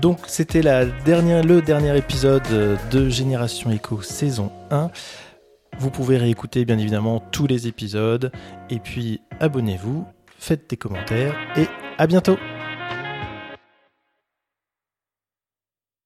donc 0.03 0.19
c'était 0.27 0.63
la 0.63 0.85
dernière, 0.85 1.43
le 1.43 1.63
dernier 1.63 1.97
épisode 1.97 2.43
de 2.91 3.09
Génération 3.09 3.71
Echo 3.71 4.03
saison 4.03 4.53
1. 4.71 4.91
Vous 5.79 5.91
pouvez 5.91 6.19
réécouter 6.19 6.67
bien 6.67 6.79
évidemment 6.79 7.21
tous 7.33 7.47
les 7.47 7.69
épisodes 7.69 8.31
et 8.69 8.81
puis 8.81 9.23
abonnez-vous, 9.41 10.07
faites 10.39 10.69
des 10.69 10.77
commentaires 10.77 11.35
et 11.57 11.67
à 11.97 12.07
bientôt 12.07 12.37